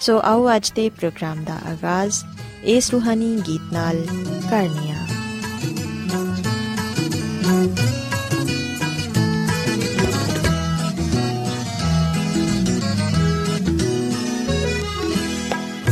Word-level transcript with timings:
ਸੋ 0.00 0.20
ਆਓ 0.24 0.56
ਅੱਜ 0.56 0.70
ਦੇ 0.70 0.88
ਪ੍ਰੋਗਰਾਮ 0.88 1.44
ਦਾ 1.44 1.54
ਆਗਾਜ਼ 1.70 2.16
ਇਸ 2.64 2.90
ਰੂਹਾਨੀ 2.90 3.36
ਗੀਤ 3.48 3.72
ਨਾਲ 3.72 3.96
ਕਰਨੀਆ। 4.50 4.94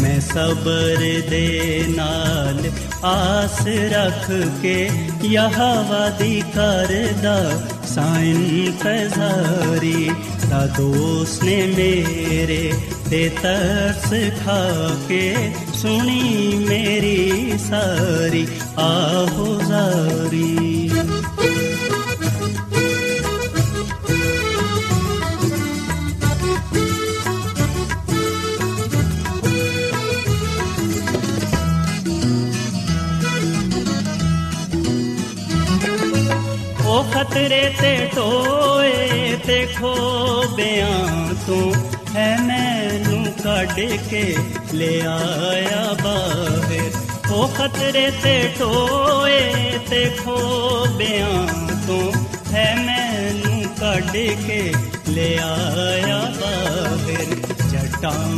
ਮੈਂ 0.03 0.21
ਸਬਰ 0.21 1.05
ਦੇ 1.31 1.85
ਨਾਲ 1.89 2.61
ਆਸ 3.05 3.61
ਰੱਖ 3.93 4.31
ਕੇ 4.63 4.91
ਯਹਵਾ 5.25 6.09
ਦੀ 6.19 6.43
ਕਰਦਾ 6.55 7.39
ਸਾਇਨ 7.87 8.73
ਫਜ਼ਾਰੀ 8.73 10.11
ਦਾ 10.51 10.67
ਦੋਸਤ 10.67 11.45
ਨੇ 11.45 11.57
ਮੇਰੇ 11.77 12.73
ਤੇ 13.11 13.29
ਤਰਸ 13.43 14.11
ਖਾ 14.45 14.61
ਕੇ 15.09 15.53
ਸੁਣੀ 15.75 16.65
ਮੇਰੀ 16.69 17.59
ਸਾਰੀ, 17.59 18.47
ਆਹੋ 18.79 19.61
ਜ਼ਾਰੀ 19.69 20.91
ਉਹ 36.87 37.05
ਖਤਰੇ 37.13 37.63
ਤੇ 37.81 37.97
ਟੋਏ 38.15 39.37
ਤੇ 39.47 39.67
ਖੋਬਿਆਂ 39.81 41.35
ਤੂੰ 41.47 41.88
ਹੈ 42.17 42.37
ਮੈਨੂੰ 42.43 43.25
ਕੱਢ 43.25 43.81
ਕੇ 44.11 44.37
ਲਿਆਇਆ 44.75 45.97
ਬਾਹਰ। 46.05 47.33
ਉਹ 47.33 47.49
ਖਤਰੇ 47.49 48.11
ਤੇ 48.23 48.53
ਟੋਏ 48.59 49.53
ਤੇ 49.91 50.11
ਖੋਬਿਆਂ 50.25 51.47
ਤੋਂ 51.87 52.13
ਹੈ 52.53 52.75
ਮੈਨੂੰ 52.75 53.63
ਕੱਢ 53.81 54.11
ਕੇ 54.47 54.75
ਲਿਆਇਆ 55.09 56.21
ਬਾਹਰ। 56.41 57.25
ਜਟਾਂ 57.69 58.29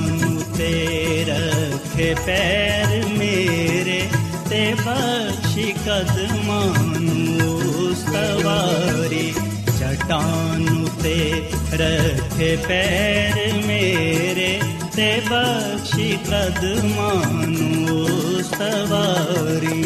ਤੇ 0.56 1.24
ਰੱਖੇ 1.28 2.14
ਪੈਰ 2.26 3.06
ਮੇਰੇ 3.06 4.08
ਤੇ 4.50 4.74
ਬਖਸ਼ੀ 4.74 5.74
ਕਦਮਾਂ 5.86 6.66
ਨੂੰ 7.00 7.94
ਸਵਾਰੀ 7.96 9.32
रथ 11.80 12.38
पैर 12.66 13.36
मेरे 13.66 14.50
ते 14.96 15.08
बक्षि 15.26 16.10
कद 16.28 16.60
मनु 16.84 17.98
सवाने 18.50 19.80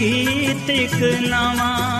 गीतक 0.00 0.98
नमा 1.30 1.99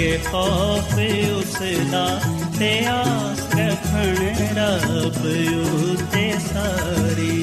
ਮੰਨਣਗੇ 0.00 0.18
ਖੌਫ 0.30 0.92
ਉਸ 1.38 1.56
ਦਾ 1.92 2.20
ਤੇ 2.58 2.86
ਆਸ 2.86 3.40
ਰੱਖਣ 3.56 4.16
ਰੱਬ 4.56 5.24
ਉਤੇ 5.60 6.32
ਸਾਰੀ। 6.52 7.42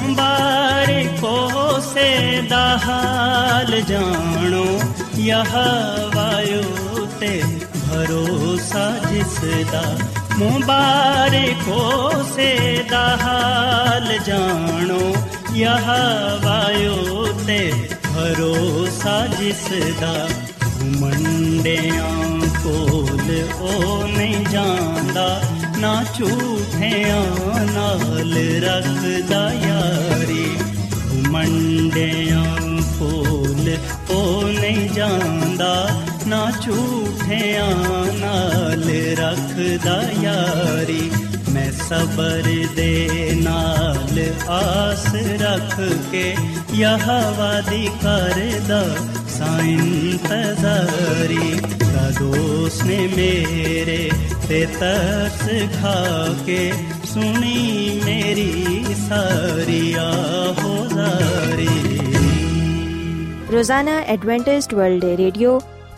ਮੁਬਾਰਕੋ 0.00 1.80
ਸੇ 1.80 2.40
ਦਾ 2.50 2.78
ਹਾਲ 2.84 3.80
ਜਾਣੋ 3.80 4.64
ਯਹ 5.16 5.54
ਤੇ 7.20 7.42
ਭਰੋਸਾ 7.90 8.90
ਜਿਸ 9.10 9.38
ਦਾ 9.72 9.82
ਮੁਬਾਰਕੋ 10.38 12.10
ਸੇ 12.36 12.54
ਦਾ 12.90 13.06
ਹਾਲ 13.22 14.18
ਜਾਣੋ 14.26 15.00
ਯਹ 15.54 15.88
ਵਾਯੂ 16.44 17.26
ਤੇ 17.46 17.72
ਭਰੋਸਾ 18.06 19.26
ਜਿਸ 19.40 19.66
ਦਾ 20.00 20.28
ਮੰਡਿਆਂ 21.00 22.10
ਕੋਲ 22.62 23.30
ਉਹ 23.60 24.08
ਨਹੀਂ 24.08 24.44
ਜਾਂਦਾ 24.52 25.40
ਨਾ 25.78 26.04
ਝੂਠਿਆਂ 26.18 27.24
ਨਾਲ 27.74 28.34
ਰੱਖਦਾ 28.64 29.42
ਯਾਰੀ 29.66 30.46
ਮੰਡਿਆਂ 31.30 32.44
ਕੋਲ 32.98 33.76
ਉਹ 34.10 34.42
ਨਹੀਂ 34.42 34.88
ਜਾਂਦਾ 34.90 35.88
ਨਾ 36.26 36.50
ਝੂਠਿਆਂ 37.30 38.04
ਨਾਲ 38.14 38.82
ਰੱਖਦਾ 39.18 40.00
ਯਾਰੀ 40.22 41.10
ਮੈਂ 41.52 41.70
ਸਬਰ 41.72 42.48
ਦੇ 42.76 43.30
ਨਾਲ 43.42 44.18
ਆਸ 44.48 45.06
ਰੱਖ 45.42 45.76
ਕੇ 46.12 46.24
ਯਹਵਾ 46.74 47.60
ਦੀ 47.60 47.88
ਕਰਦਾ 48.02 48.82
ਸਾਇਨ 49.28 50.16
ਦਾ 51.92 52.10
ਦੋਸਤ 52.18 52.84
ਨੇ 52.84 52.98
ਮੇਰੇ 53.16 54.10
ਤੇ 54.48 54.66
ਤਰਸ 54.80 55.40
ਖਾ 55.74 55.96
ਕੇ 56.46 56.72
ਸੁਣੀ 57.06 58.00
ਮੇਰੀ 58.04 58.84
ਸਾਰੀ 59.08 59.92
ਆਹੋ 60.00 60.86
ਜ਼ਾਰੀ 60.88 61.68
ਰੋਜ਼ਾਨਾ 63.52 64.00
ਐਡਵੈਂਟਿਸਟ 64.08 64.74
ਵਰਲਡ 64.74 65.04
ਰੇਡੀਓ 65.04 65.60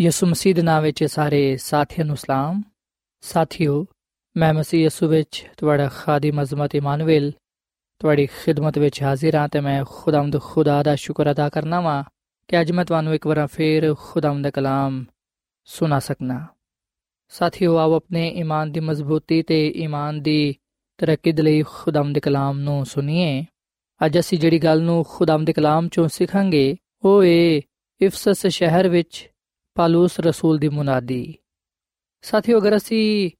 ਯਿਸੂ 0.00 0.26
ਮਸੀਹ 0.26 0.54
ਦੇ 0.54 0.62
ਨਾਮ 0.62 0.82
ਵਿੱਚ 0.82 1.04
ਸਾਰੇ 1.04 1.56
ਸਾਥੀਆਂ 1.56 2.06
ਨੂੰ 2.06 2.16
ਸਲਾਮ। 2.16 2.62
ਸਾਥਿਓ, 3.20 3.86
ਮੈਂ 4.36 4.54
ਮਸੀਹ 4.54 4.80
ਯਿਸੂ 4.80 5.08
ਵਿੱਚ 5.08 5.46
ਤੁਹਾਡਾ 5.56 5.88
ਖਾਦਮ 5.88 6.42
ਅਜ਼ਮਤ 6.42 6.74
ਇਮਾਨੁਅਲ 6.74 7.32
ਤੁਹਾਡੀ 7.98 8.26
ਖਿਦਮਤ 8.26 8.78
ਵਿੱਚ 8.78 9.02
ਹਾਜ਼ਰ 9.02 9.34
ਹਾਂ 9.34 9.48
ਤੇ 9.48 9.60
ਮੈਂ 9.60 9.84
ਖੁਦਾਵੰਦ 9.88 10.40
ਖੁਦਾ 10.40 10.82
ਦਾ 10.82 10.94
ਸ਼ੁਕਰ 10.94 11.30
ਅਦਾ 11.30 11.48
ਕਰਨਾ 11.48 11.80
ਵਾਂ 11.80 12.04
ਕਿ 12.48 12.60
ਅੱਜ 12.60 12.72
ਮੈਂ 12.72 12.84
ਤੁਹਾਨੂੰ 12.84 13.14
ਇੱਕ 13.14 13.26
ਵਾਰ 13.26 13.46
ਫੇਰ 13.46 13.94
ਖੁਦਾਵੰਦ 13.94 14.44
ਦਾ 14.44 14.50
ਕਲਾਮ 14.50 15.04
ਸੁਣਾ 15.64 15.98
ਸਕਣਾ 15.98 16.46
ਸਾਥੀਓ, 17.28 17.76
ਆਓ 17.76 17.92
ਆਪਣੇ 17.92 18.28
ਈਮਾਨ 18.28 18.72
ਦੀ 18.72 18.80
ਮਜ਼ਬੂਤੀ 18.80 19.42
ਤੇ 19.42 19.68
ਈਮਾਨ 19.76 20.22
ਦੀ 20.22 20.56
ਤਰੱਕੀ 20.98 21.32
ਦੇ 21.32 21.42
ਲਈ 21.42 21.62
ਖੁਦਾਵੰਦ 21.62 22.14
ਦੇ 22.14 22.20
ਕਲਾਮ 22.20 22.58
ਨੂੰ 22.58 22.86
ਸੁਣੀਏ। 22.86 23.44
ਅੱਜ 24.06 24.18
ਅਸੀਂ 24.18 24.38
ਜਿਹੜੀ 24.38 24.58
ਗੱਲ 24.58 24.82
ਨੂੰ 24.82 25.04
ਖੁਦਾਵੰਦ 25.08 25.46
ਦੇ 25.46 25.52
ਕਲਾਮ 25.52 25.88
ਚੋਂ 25.88 26.08
ਸਿੱਖਾਂਗੇ, 26.08 26.76
ਉਹ 27.04 27.24
ਏ 27.24 27.62
ਇਫਸਸ 28.00 28.46
ਸ਼ਹਿਰ 28.46 28.88
ਵਿੱਚ 28.88 29.30
ਪਾਲੂਸ 29.74 30.20
ਰਸੂਲ 30.20 30.58
ਦੀ 30.58 30.68
ਮੁਨਾਦੀ। 30.68 31.34
ਸਾਥੀਓ, 32.22 32.60
ਅਗਰ 32.60 32.76
ਅਸੀਂ 32.76 33.30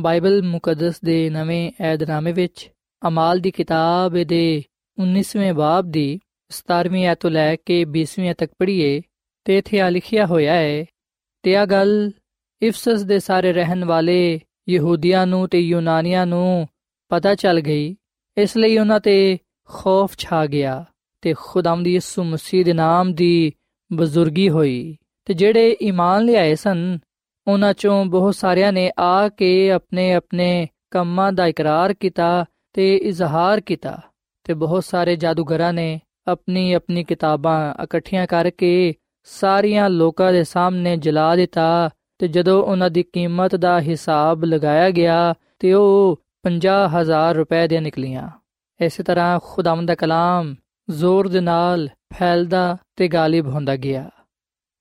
ਬਾਈਬਲ 0.00 0.42
ਮੁਕੱਦਸ 0.42 1.00
ਦੇ 1.00 1.30
ਨਵੇਂ 1.30 1.72
ਏਧਨਾਮੇ 1.82 2.32
ਵਿੱਚ 2.32 2.70
ਅਮਾਲ 3.08 3.38
ਦੀ 3.38 3.50
ਕਿਤਾਬ 3.50 4.18
ਦੇ 4.18 4.62
19ਵੇਂ 4.98 5.54
ਬਾਬ 5.54 5.90
ਦੀ 5.90 6.20
17ਵੀਂ 6.50 7.06
ਐਤੋਂ 7.06 7.30
ਲੈ 7.30 7.56
ਕੇ 7.56 7.84
20ਵੀਂ 7.84 8.34
ਤੱਕ 8.34 8.52
ਪੜ੍ਹੀਏ, 8.58 9.02
ਤੇ 9.44 9.58
ਇਥੇ 9.58 9.80
ਆ 9.80 9.90
ਲਿਖਿਆ 9.90 10.26
ਹੋਇਆ 10.26 10.52
ਹੈ, 10.52 10.84
ਤੇ 11.42 11.56
ਆ 11.56 11.66
ਗੱਲ 11.66 12.12
ਇਫਸਸ 12.62 13.02
ਦੇ 13.02 13.18
ਸਾਰੇ 13.18 13.52
ਰਹਿਣ 13.52 13.84
ਵਾਲੇ 13.84 14.40
ਯਹੂਦੀਆਂ 14.68 15.26
ਨੂੰ 15.26 15.48
ਤੇ 15.48 15.60
ਯੂਨਾਨੀਆਂ 15.60 16.26
ਨੂੰ 16.26 16.68
ਪਤਾ 17.08 17.34
ਚੱਲ 17.34 17.60
ਗਈ। 17.60 17.96
ਇਸ 18.36 18.56
ਲਈ 18.56 18.78
ਉਹਨਾਂ 18.78 19.00
ਤੇ 19.00 19.38
ਖੌਫ 19.68 20.14
ਛਾ 20.18 20.46
ਗਿਆ 20.46 20.84
ਤੇ 21.22 21.34
ਖੁਦਾਵੰਦ 21.38 21.86
ਯਿਸੂ 21.86 22.24
ਮਸੀਹ 22.24 22.64
ਦੇ 22.64 22.72
ਨਾਮ 22.72 23.14
ਦੀ 23.14 23.52
ਬਜ਼ੁਰਗੀ 23.92 24.48
ਹੋਈ। 24.48 24.96
ਤੇ 25.24 25.34
ਜਿਹੜੇ 25.34 25.76
ਈਮਾਨ 25.82 26.24
ਲਿਆਏ 26.24 26.54
ਸਨ, 26.54 26.98
ਉਹਨਾਂ 27.46 27.74
ਚੋਂ 27.74 28.04
ਬਹੁਤ 28.04 28.34
ਸਾਰਿਆਂ 28.34 28.72
ਨੇ 28.72 28.92
ਆ 28.98 29.28
ਕੇ 29.28 29.70
ਆਪਣੇ 29.70 30.12
ਆਪਣੇ 30.14 30.68
ਕੰਮਾਂ 30.90 31.32
ਦਾ 31.32 31.46
ਇਕਰਾਰ 31.46 31.92
ਕੀਤਾ 31.92 32.44
ਤੇ 32.72 32.96
ਇਜ਼ਹਾਰ 32.96 33.60
ਕੀਤਾ 33.60 34.00
ਤੇ 34.44 34.54
ਬਹੁਤ 34.54 34.84
ਸਾਰੇ 34.84 35.16
ਜਾਦੂਗਰਾਂ 35.16 35.72
ਨੇ 35.72 36.00
ਆਪਣੀ 36.26 36.72
ਆਪਣੀ 36.72 37.04
ਕਿਤਾਬਾਂ 37.04 37.74
ਇਕੱਠੀਆਂ 37.84 38.26
ਕਰਕੇ 38.26 38.94
ਸਾਰੀਆਂ 39.22 39.90
ਲੋਕਾਂ 39.90 40.32
ਦੇ 40.32 40.44
ਸਾਹਮਣੇ 40.44 40.96
ਜਲਾ 40.96 41.36
ਦਿੱਤਾ 41.36 41.90
ਤੇ 42.18 42.28
ਜਦੋਂ 42.28 42.62
ਉਹਨਾਂ 42.62 42.90
ਦੀ 42.90 43.02
ਕੀਮਤ 43.02 43.56
ਦਾ 43.56 43.80
ਹਿਸਾਬ 43.80 44.44
ਲਗਾਇਆ 44.44 44.90
ਗਿਆ 44.90 45.34
ਤੇ 45.58 45.72
ਉਹ 45.72 46.22
50000 46.44 47.34
ਰੁਪਏ 47.34 47.68
ਦੀਆਂ 47.68 47.82
ਨਿਕਲੀਆਂ। 47.82 48.30
ਇਸੇ 48.80 49.02
ਤਰ੍ਹਾਂ 49.02 49.40
ਖੁਦਾਵੰਦ 49.42 49.88
ਦਾ 49.88 49.94
ਕਲਾਮ 49.94 50.54
ਜ਼ੋਰ 50.90 51.28
ਦੇ 51.28 51.40
ਨਾਲ 51.40 51.88
ਫੈਲਦਾ 52.14 52.76
ਤੇ 52.96 53.08
ਗਾਲਿਬ 53.08 53.46
ਹੁੰਦਾ 53.46 53.76
ਗਿਆ। 53.76 54.10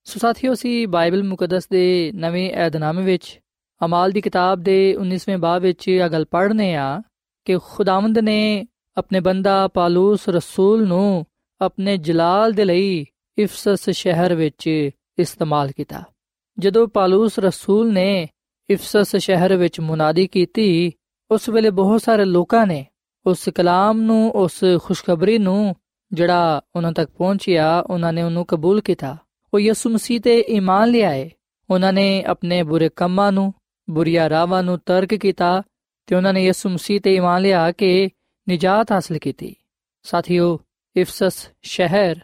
ਸੋ 0.05 0.19
ਸਾਥੀਓ 0.19 0.53
ਸੀ 0.53 0.85
ਬਾਈਬਲ 0.85 1.23
ਮੁਕੱਦਸ 1.23 1.67
ਦੇ 1.67 2.11
ਨਵੇਂ 2.15 2.51
ਏਧਨਾਮੇ 2.51 3.03
ਵਿੱਚ, 3.03 3.39
ਅਮਾਲ 3.85 4.11
ਦੀ 4.11 4.21
ਕਿਤਾਬ 4.21 4.59
ਦੇ 4.59 4.95
19ਵੇਂ 4.95 5.37
ਬਾਬ 5.37 5.61
ਵਿੱਚ 5.61 5.87
ਇਹ 5.87 6.09
ਗੱਲ 6.09 6.25
ਪੜ੍ਹਨੇ 6.25 6.75
ਆ 6.75 7.01
ਕਿ 7.45 7.57
ਖੁਦਾਵੰਦ 7.57 8.19
ਨੇ 8.19 8.67
ਆਪਣੇ 8.97 9.19
ਬੰਦਾ 9.19 9.67
ਪਾਲੂਸ 9.67 10.29
ਰਸੂਲ 10.29 10.87
ਨੂੰ 10.87 11.25
ਆਪਣੇ 11.61 11.97
ਜਲਾਲ 11.97 12.51
ਦੇ 12.51 12.65
ਲਈ 12.65 13.05
ਇਫਸਸ 13.37 13.89
ਸ਼ਹਿਰ 13.89 14.35
ਵਿੱਚ 14.35 14.89
ਇਸਤੇਮਾਲ 15.19 15.71
ਕੀਤਾ। 15.71 16.03
ਜਦੋਂ 16.59 16.87
ਪਾਲੂਸ 16.87 17.39
ਰਸੂਲ 17.39 17.93
ਨੇ 17.93 18.29
ਇਫਸਸ 18.69 19.15
ਸ਼ਹਿਰ 19.15 19.55
ਵਿੱਚ 19.55 19.79
ਮੁਨਾਦੀ 19.79 20.27
ਕੀਤੀ, 20.27 20.91
ਉਸ 21.31 21.49
ਵੇਲੇ 21.49 21.69
ਬਹੁਤ 21.69 22.01
ਸਾਰੇ 22.01 22.25
ਲੋਕਾਂ 22.25 22.67
ਨੇ 22.67 22.85
ਉਸ 23.25 23.49
ਕਲਾਮ 23.55 24.01
ਨੂੰ, 24.01 24.31
ਉਸ 24.31 24.63
ਖੁਸ਼ਖਬਰੀ 24.83 25.37
ਨੂੰ 25.37 25.75
ਜਿਹੜਾ 26.13 26.61
ਉਹਨਾਂ 26.75 26.91
ਤੱਕ 26.91 27.11
ਪਹੁੰਚਿਆ, 27.11 27.79
ਉਹਨਾਂ 27.79 28.13
ਨੇ 28.13 28.23
ਉਹਨੂੰ 28.23 28.45
ਕਬੂਲ 28.45 28.81
ਕੀਤਾ। 28.81 29.17
ਉਹ 29.53 29.59
ਯਿਸੂ 29.59 29.89
ਮਸੀਹ 29.89 30.21
ਤੇ 30.21 30.45
ਈਮਾਨ 30.49 30.89
ਲਿਆਏ। 30.89 31.31
ਉਹਨਾਂ 31.69 31.93
ਨੇ 31.93 32.23
ਆਪਣੇ 32.23 32.63
ਬੁਰੇ 32.63 32.89
ਕੰਮਾਂ 32.95 33.31
ਨੂੰ, 33.31 33.53
ਬੁਰੀਆਂ 33.89 34.29
ਰਾਵਾਂ 34.29 34.63
ਨੂੰ 34.63 34.79
ਤਰਕ 34.85 35.15
ਕੀਤਾ 35.15 35.63
ਤੇ 36.07 36.15
ਉਹਨਾਂ 36.15 36.33
ਨੇ 36.33 36.45
ਯਿਸੂ 36.45 36.69
ਮਸੀਹ 36.69 37.01
ਤੇ 37.01 37.15
ਈਮਾਨ 37.15 37.41
ਲਿਆ 37.41 37.71
ਕੇ 37.71 38.09
ਨਜਾਤ 38.49 38.91
ਹਾਸਲ 38.91 39.17
ਕੀਤੀ। 39.17 39.55
ਸਾਥੀਓ, 40.03 40.59
ਇਫਸਸ 40.95 41.49
ਸ਼ਹਿਰ 41.61 42.15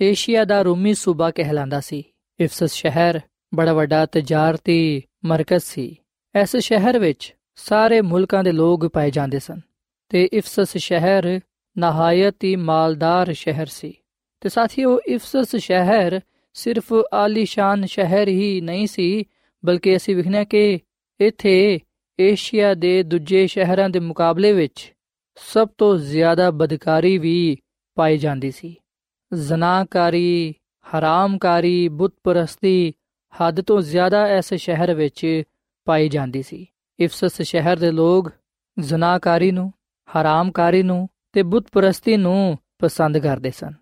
ਏਸ਼ੀਆ 0.00 0.44
ਦਾ 0.44 0.62
ਰੂਮੀ 0.62 0.94
ਸੂਬਾ 0.94 1.30
ਕਹਿਲਾਂਦਾ 1.30 1.80
ਸੀ। 1.80 2.04
ਇਫਸਸ 2.40 2.72
ਸ਼ਹਿਰ 2.72 3.20
ਬੜਾ 3.54 3.72
ਵੱਡਾ 3.72 4.06
ਤਜਾਰਤੀ 4.06 5.02
ਮਰਕਜ਼ 5.24 5.62
ਸੀ। 5.62 5.96
ਇਸ 6.42 6.56
ਸ਼ਹਿਰ 6.56 6.98
ਵਿੱਚ 6.98 7.36
ਸਾਰੇ 7.56 8.00
ਮੁਲਕਾਂ 8.00 8.44
ਦੇ 8.44 8.52
ਲੋਕ 8.52 8.86
ਪਾਏ 8.86 9.10
ਜਾਂਦੇ 9.10 9.38
ਸਨ 9.38 9.60
ਤੇ 10.08 10.28
ਇਫਸਸ 10.32 10.76
ਸ਼ਹਿਰ 10.76 11.40
ਨਹਾਇਤ 11.78 12.44
ਹੀ 12.44 12.56
ਮਾਲਦਾਰ 12.56 13.32
ਸ਼ਹਿਰ 13.32 13.66
ਸੀ। 13.66 13.94
ਤੇ 14.40 14.48
ਸਾਥੀਓ, 14.48 14.98
ਇਫਸਸ 15.06 15.56
ਸ਼ਹਿਰ 15.56 16.20
ਸਿਰਫ 16.52 16.92
ਆਲੀਸ਼ਾਨ 17.12 17.86
ਸ਼ਹਿਰ 17.86 18.28
ਹੀ 18.28 18.60
ਨਹੀਂ 18.60 18.86
ਸੀ, 18.86 19.24
ਬਲਕਿ 19.64 19.96
ਅਸੀਂ 19.96 20.16
ਵਿਖਣਾ 20.16 20.44
ਕਿ 20.44 20.80
ਇੱਥੇ 21.20 21.80
ਏਸ਼ੀਆ 22.20 22.74
ਦੇ 22.74 23.02
ਦੂਜੇ 23.02 23.46
ਸ਼ਹਿਰਾਂ 23.46 23.88
ਦੇ 23.88 24.00
ਮੁਕਾਬਲੇ 24.00 24.52
ਵਿੱਚ 24.52 24.92
ਸਭ 25.36 25.68
ਤੋਂ 25.78 25.96
ਜ਼ਿਆਦਾ 25.98 26.50
ਬਦਕਾਰੀ 26.50 27.18
ਵੀ 27.18 27.58
ਪਾਈ 27.94 28.18
ਜਾਂਦੀ 28.18 28.50
ਸੀ। 28.50 28.76
ਜ਼ਨਾਕਾਰੀ 29.34 30.54
ਹਰਾਮਕਾਰੀ 30.86 31.88
ਬੁੱਤ 31.88 32.14
ਪ੍ਰਸਤੀ 32.24 32.92
ਹੱਦ 33.40 33.60
ਤੋਂ 33.60 33.80
ਜ਼ਿਆਦਾ 33.80 34.28
ਇਸ 34.28 34.54
ਸ਼ਹਿਰ 34.54 34.94
ਵਿੱਚ 34.94 35.42
ਪਾਈ 35.84 36.08
ਜਾਂਦੀ 36.08 36.42
ਸੀ। 36.42 36.66
ਇਫਸਸ 37.00 37.42
ਸ਼ਹਿਰ 37.42 37.76
ਦੇ 37.76 37.90
ਲੋਕ 37.90 38.30
ਜ਼ਨਾਕਾਰੀ 38.78 39.50
ਨੂੰ, 39.50 39.72
ਹਰਾਮਕਾਰੀ 40.08 40.82
ਨੂੰ 40.82 41.08
ਤੇ 41.32 41.42
ਬੁੱਤ 41.42 41.66
ਪ੍ਰਸਤੀ 41.72 42.16
ਨੂੰ 42.16 42.58
ਪਸੰਦ 42.78 43.18
ਕਰਦੇ 43.18 43.50
ਸਨ। 43.50 43.72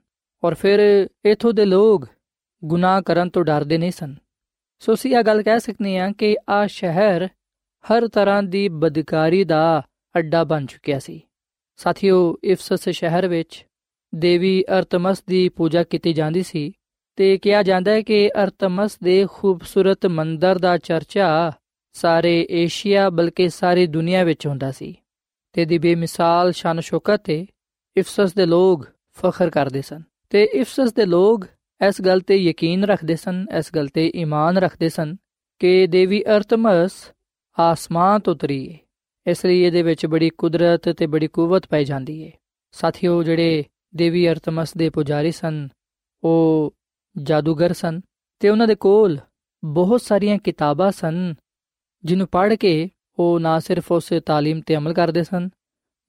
ਔਰ 0.44 0.54
ਫਿਰ 0.54 1.08
ਇਥੋਂ 1.24 1.52
ਦੇ 1.52 1.64
ਲੋਕ 1.64 2.06
ਗੁਨਾਹ 2.64 3.02
ਕਰਨ 3.02 3.28
ਤੋਂ 3.28 3.44
ਡਰਦੇ 3.44 3.78
ਨਹੀਂ 3.78 3.90
ਸਨ। 3.90 4.14
ਸੋ 4.80 4.94
ਅਸੀਂ 4.94 5.16
ਇਹ 5.16 5.22
ਗੱਲ 5.22 5.42
ਕਹਿ 5.42 5.60
ਸਕਨੇ 5.60 5.98
ਆ 5.98 6.12
ਕਿ 6.18 6.36
ਆ 6.48 6.66
ਸ਼ਹਿਰ 6.66 7.28
ਹਰ 7.84 8.08
ਤਰ੍ਹਾਂ 8.08 8.42
ਦੀ 8.42 8.68
ਬਦਕਾਰੀ 8.68 9.44
ਦਾ 9.44 9.82
ਅੱਡਾ 10.18 10.44
ਬਣ 10.44 10.66
ਚੁੱਕਿਆ 10.66 10.98
ਸੀ। 10.98 11.22
ਸਾਥੀਓ, 11.76 12.36
ਇਫਸਸ 12.44 12.88
ਸ਼ਹਿਰ 12.88 13.28
ਵਿੱਚ 13.28 13.66
ਦੇਵੀ 14.14 14.64
ਅਰਤਮਸ 14.78 15.24
ਦੀ 15.24 15.48
ਪੂਜਾ 15.48 15.82
ਕੀਤੀ 15.82 16.12
ਜਾਂਦੀ 16.12 16.42
ਸੀ 16.42 16.72
ਤੇ 17.16 17.38
ਕਿਹਾ 17.38 17.62
ਜਾਂਦਾ 17.62 17.90
ਹੈ 17.90 18.02
ਕਿ 18.02 18.30
ਅਰਤਮਸ 18.42 18.98
ਦੇ 19.02 19.26
ਖੂਬਸੂਰਤ 19.32 20.06
ਮੰਦਰ 20.06 20.58
ਦਾ 20.58 20.78
ਚਰਚਾ 20.78 21.52
ਸਾਰੇ 21.92 22.46
ਏਸ਼ੀਆ 22.50 23.10
ਬਲਕਿ 23.10 23.48
ਸਾਰੀ 23.48 23.86
ਦੁਨੀਆ 23.86 24.24
ਵਿੱਚ 24.24 24.46
ਹੁੰਦਾ 24.46 24.70
ਸੀ। 24.72 24.96
ਤੇ 25.52 25.64
ਦੀ 25.64 25.78
ਬੇਮਿਸਾਲ 25.78 26.52
ਸ਼ਾਨ 26.52 26.80
ਸ਼ੌਕਤ 26.80 27.20
ਤੇ 27.24 27.46
ਇਫਸਸ 27.96 28.34
ਦੇ 28.34 28.46
ਲੋਕ 28.46 28.86
ਫਖਰ 29.12 29.50
ਕਰਦੇ 29.50 29.82
ਸਨ। 29.82 30.02
ਤੇ 30.30 30.44
ਇਫਸਸ 30.44 30.92
ਦੇ 30.94 31.06
ਲੋਕ 31.06 31.46
ਇਸ 31.81 32.01
ਗੱਲ 32.01 32.19
ਤੇ 32.21 32.35
ਯਕੀਨ 32.35 32.83
ਰੱਖਦੇ 32.83 33.15
ਸਨ 33.15 33.45
ਇਸ 33.57 33.71
ਗੱਲ 33.75 33.87
ਤੇ 33.87 34.11
ਈਮਾਨ 34.15 34.57
ਰੱਖਦੇ 34.57 34.89
ਸਨ 34.89 35.15
ਕਿ 35.61 35.85
ਦੇਵੀ 35.87 36.23
ਅਰਤਮਸ 36.27 36.93
ਆਸਮਾਨ 37.57 38.19
ਤੋਂ 38.19 38.33
ਉਤਰੀ 38.33 38.67
ਹੈ 38.69 38.77
ਇਸ 39.25 39.45
ਲਈ 39.45 39.61
ਇਹਦੇ 39.61 39.83
ਵਿੱਚ 39.83 40.05
ਬੜੀ 40.05 40.29
ਕੁਦਰਤ 40.29 40.89
ਤੇ 40.89 41.07
ਬੜੀ 41.07 41.27
ਕੂਵਤ 41.27 41.67
ਪਾਈ 41.67 41.85
ਜਾਂਦੀ 41.85 42.23
ਹੈ 42.23 42.31
ਸਾਥੀਓ 42.73 43.21
ਜਿਹੜੇ 43.23 43.63
ਦੇਵੀ 43.95 44.27
ਅਰਤਮਸ 44.27 44.75
ਦੇ 44.77 44.89
ਪੁਜਾਰੀ 44.89 45.31
ਸਨ 45.31 45.67
ਉਹ 46.23 46.73
ਜਾਦੂਗਰ 47.15 47.73
ਸਨ 47.73 47.99
ਤੇ 48.41 48.49
ਉਹਨਾਂ 48.49 48.67
ਦੇ 48.67 48.75
ਕੋਲ 48.75 49.17
ਬਹੁਤ 49.63 50.01
ਸਾਰੀਆਂ 50.01 50.37
ਕਿਤਾਬਾਂ 50.37 50.91
ਸਨ 50.91 51.33
ਜਿਹਨੂੰ 52.03 52.27
ਪੜ੍ਹ 52.27 52.55
ਕੇ 52.55 52.89
ਉਹ 53.17 53.39
ਨਾ 53.39 53.57
ਸਿਰਫ 53.59 53.91
ਉਸ 53.91 54.11
تعلیم 54.13 54.61
ਤੇ 54.67 54.75
ਅਮਲ 54.77 54.93
ਕਰਦੇ 54.93 55.23
ਸਨ 55.23 55.49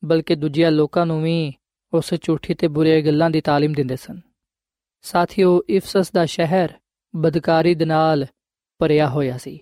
ਬਲਕਿ 0.03 0.35
ਦੂਜਿਆਂ 0.35 0.71
ਲੋਕਾਂ 0.71 1.07
ਨੂੰ 1.07 1.21
ਵੀ 1.23 1.53
ਉਸ 1.93 2.15
ਝੂਠੀ 2.23 2.55
ਤੇ 2.55 2.69
ਬੁਰੇ 2.69 3.01
ਗੱਲਾਂ 3.03 3.31
ਦੀ 3.31 3.41
تعلیم 3.41 3.75
ਦਿੰਦੇ 3.75 3.97
ਸਨ 3.97 4.21
ਸਾਥੀਓ, 5.02 5.62
ਇਫਸਸ 5.70 6.12
ਦਾ 6.12 6.26
ਸ਼ਹਿਰ 6.26 6.70
ਬਦਕਾਰੀ 7.16 7.76
ਦੇ 7.76 7.86
ਨਾਲ 7.86 8.26
ਭਰਿਆ 8.80 9.10
ਹੋਇਆ 9.10 9.38
ਸੀ। 9.38 9.60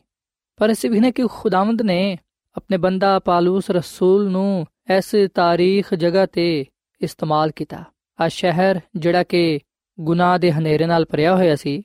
ਪਰ 0.57 0.69
ਇਸ 0.69 0.85
ਵੀ 0.85 0.99
ਨੇ 0.99 1.11
ਕਿ 1.11 1.23
ਖੁਦਾਵੰਦ 1.31 1.81
ਨੇ 1.81 2.17
ਆਪਣੇ 2.57 2.77
ਬੰਦਾ 2.77 3.19
ਪਾਲੂਸ 3.19 3.71
ਰਸੂਲ 3.71 4.29
ਨੂੰ 4.29 4.65
ਇਸ 4.97 5.15
ਤਾਰੀਖ 5.33 5.93
ਜਗ੍ਹਾ 5.93 6.25
ਤੇ 6.25 6.65
ਇਸਤੇਮਾਲ 7.01 7.51
ਕੀਤਾ। 7.51 7.83
ਆ 8.21 8.27
ਸ਼ਹਿਰ 8.27 8.79
ਜਿਹੜਾ 8.95 9.23
ਕਿ 9.23 9.59
ਗੁਨਾਹ 9.99 10.39
ਦੇ 10.39 10.51
ਹਨੇਰੇ 10.51 10.85
ਨਾਲ 10.85 11.05
ਭਰਿਆ 11.05 11.35
ਹੋਇਆ 11.35 11.55
ਸੀ, 11.55 11.77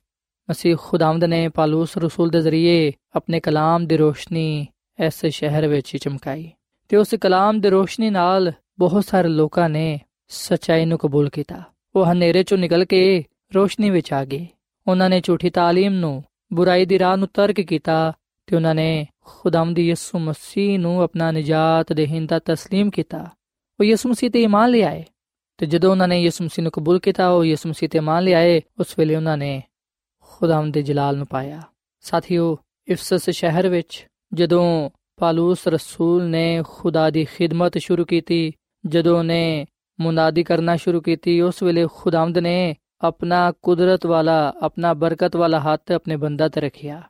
ਮਸੀਹ 0.49 0.75
ਖੁਦਾਵੰਦ 0.79 1.23
ਨੇ 1.23 1.49
ਪਾਲੂਸ 1.49 1.97
ਰਸੂਲ 1.97 2.29
ਦੇ 2.29 2.41
ਜ਼ਰੀਏ 2.41 2.91
ਆਪਣੇ 3.15 3.39
ਕਲਾਮ 3.39 3.87
ਦੀ 3.87 3.97
ਰੋਸ਼ਨੀ 3.97 4.67
ਇਸ 5.05 5.25
ਸ਼ਹਿਰ 5.25 5.67
ਵਿੱਚ 5.67 5.97
ਚਮਕਾਈ। 5.97 6.51
ਤੇ 6.89 6.97
ਉਸ 6.97 7.15
ਕਲਾਮ 7.21 7.61
ਦੀ 7.61 7.69
ਰੋਸ਼ਨੀ 7.69 8.09
ਨਾਲ 8.09 8.51
ਬਹੁਤ 8.79 9.05
ਸਾਰੇ 9.05 9.27
ਲੋਕਾਂ 9.27 9.69
ਨੇ 9.69 9.99
ਸਚਾਈ 10.27 10.85
ਨੂੰ 10.85 10.97
ਕਬੂਲ 10.97 11.29
ਕੀਤਾ। 11.29 11.63
ਉਹ 11.95 12.05
ਹਨੇਰੇ 12.05 12.43
ਚੋਂ 12.43 12.57
ਨਿਕਲ 12.57 12.85
ਕੇ 12.85 13.25
ਰੋਸ਼ਨੀ 13.54 13.90
ਵਿੱਚ 13.90 14.12
ਆ 14.12 14.24
ਗਏ 14.24 14.46
ਉਹਨਾਂ 14.86 15.10
ਨੇ 15.10 15.20
ਝੂਠੀ 15.20 15.50
ਤਾਲੀਮ 15.50 15.92
ਨੂੰ 15.92 16.22
ਬੁਰਾਈ 16.52 16.84
ਦੀ 16.84 16.98
ਰਾਹ 16.98 17.16
ਨੂੰ 17.16 17.28
ਤਰਕ 17.34 17.60
ਕੀਤਾ 17.60 18.12
ਤੇ 18.46 18.56
ਉਹਨਾਂ 18.56 18.74
ਨੇ 18.74 19.06
ਖੁਦਾਵੰਦ 19.20 19.78
ਯਿਸੂ 19.78 20.18
ਮਸੀਹ 20.18 20.78
ਨੂੰ 20.78 21.02
ਆਪਣਾ 21.02 21.30
ਨਜਾਤ 21.30 21.92
ਦੇਹਿੰਦਾ 21.92 22.40
تسلیم 22.50 22.90
ਕੀਤਾ 22.90 23.28
ਉਹ 23.80 23.84
ਯਿਸੂ 23.84 24.08
ਮਸੀਹ 24.08 24.30
ਤੇ 24.30 24.42
ਇਮਾਨ 24.42 24.70
ਲਿਆਏ 24.70 25.04
ਤੇ 25.58 25.66
ਜਦੋਂ 25.66 25.90
ਉਹਨਾਂ 25.90 26.08
ਨੇ 26.08 26.22
ਯਿਸੂ 26.22 26.44
ਮਸੀਹ 26.44 26.62
ਨੂੰ 26.62 26.72
ਕਬੂਲ 26.72 26.98
ਕੀਤਾ 26.98 27.28
ਉਹ 27.28 27.44
ਯਿਸੂ 27.44 27.68
ਮਸੀਹ 27.68 27.88
ਤੇ 27.88 27.98
ਇਮਾਨ 27.98 28.22
ਲਿਆਏ 28.22 28.60
ਉਸ 28.80 28.98
ਵੇਲੇ 28.98 29.16
ਉਹਨਾਂ 29.16 29.36
ਨੇ 29.36 29.62
ਖੁਦਾਵੰਦ 30.20 30.74
ਦੇ 30.74 30.82
ਜਲਾਲ 30.82 31.16
ਨੂੰ 31.16 31.26
ਪਾਇਆ 31.26 31.60
ਸਾਥੀਓ 32.04 32.56
ਇਫਸਸ 32.88 33.30
ਸ਼ਹਿਰ 33.30 33.68
ਵਿੱਚ 33.68 34.06
ਜਦੋਂ 34.34 34.90
ਪਾਲੂਸ 35.16 35.66
ਰਸੂਲ 35.68 36.22
ਨੇ 36.22 36.62
ਖੁਦਾ 36.66 37.10
ਦੀ 37.10 37.24
ਖਿਦਮਤ 37.24 37.78
ਸ਼ੁਰੂ 37.78 38.04
ਕੀਤੀ 38.04 38.52
ਜਦੋਂ 38.86 39.24
ਨੇ 39.24 39.66
ਮੁਨਾਦੀ 39.98 40.42
ਕਰਨਾ 40.42 40.76
ਸ਼ੁਰੂ 40.76 41.00
ਕੀਤੀ 41.00 41.40
ਉਸ 41.40 41.62
ਵੇਲੇ 41.62 41.86
ਖੁਦਾਵੰਦ 41.94 42.38
ਨੇ 42.38 42.74
ਆਪਣਾ 43.01 43.51
ਕੁਦਰਤ 43.61 44.05
ਵਾਲਾ 44.05 44.53
ਆਪਣਾ 44.61 44.93
ਬਰਕਤ 44.93 45.35
ਵਾਲਾ 45.35 45.59
ਹੱਥ 45.59 45.91
ਆਪਣੇ 45.91 46.15
ਬੰਦਾ 46.15 46.47
ਤੇ 46.47 46.61
ਰੱਖਿਆ 46.61 47.01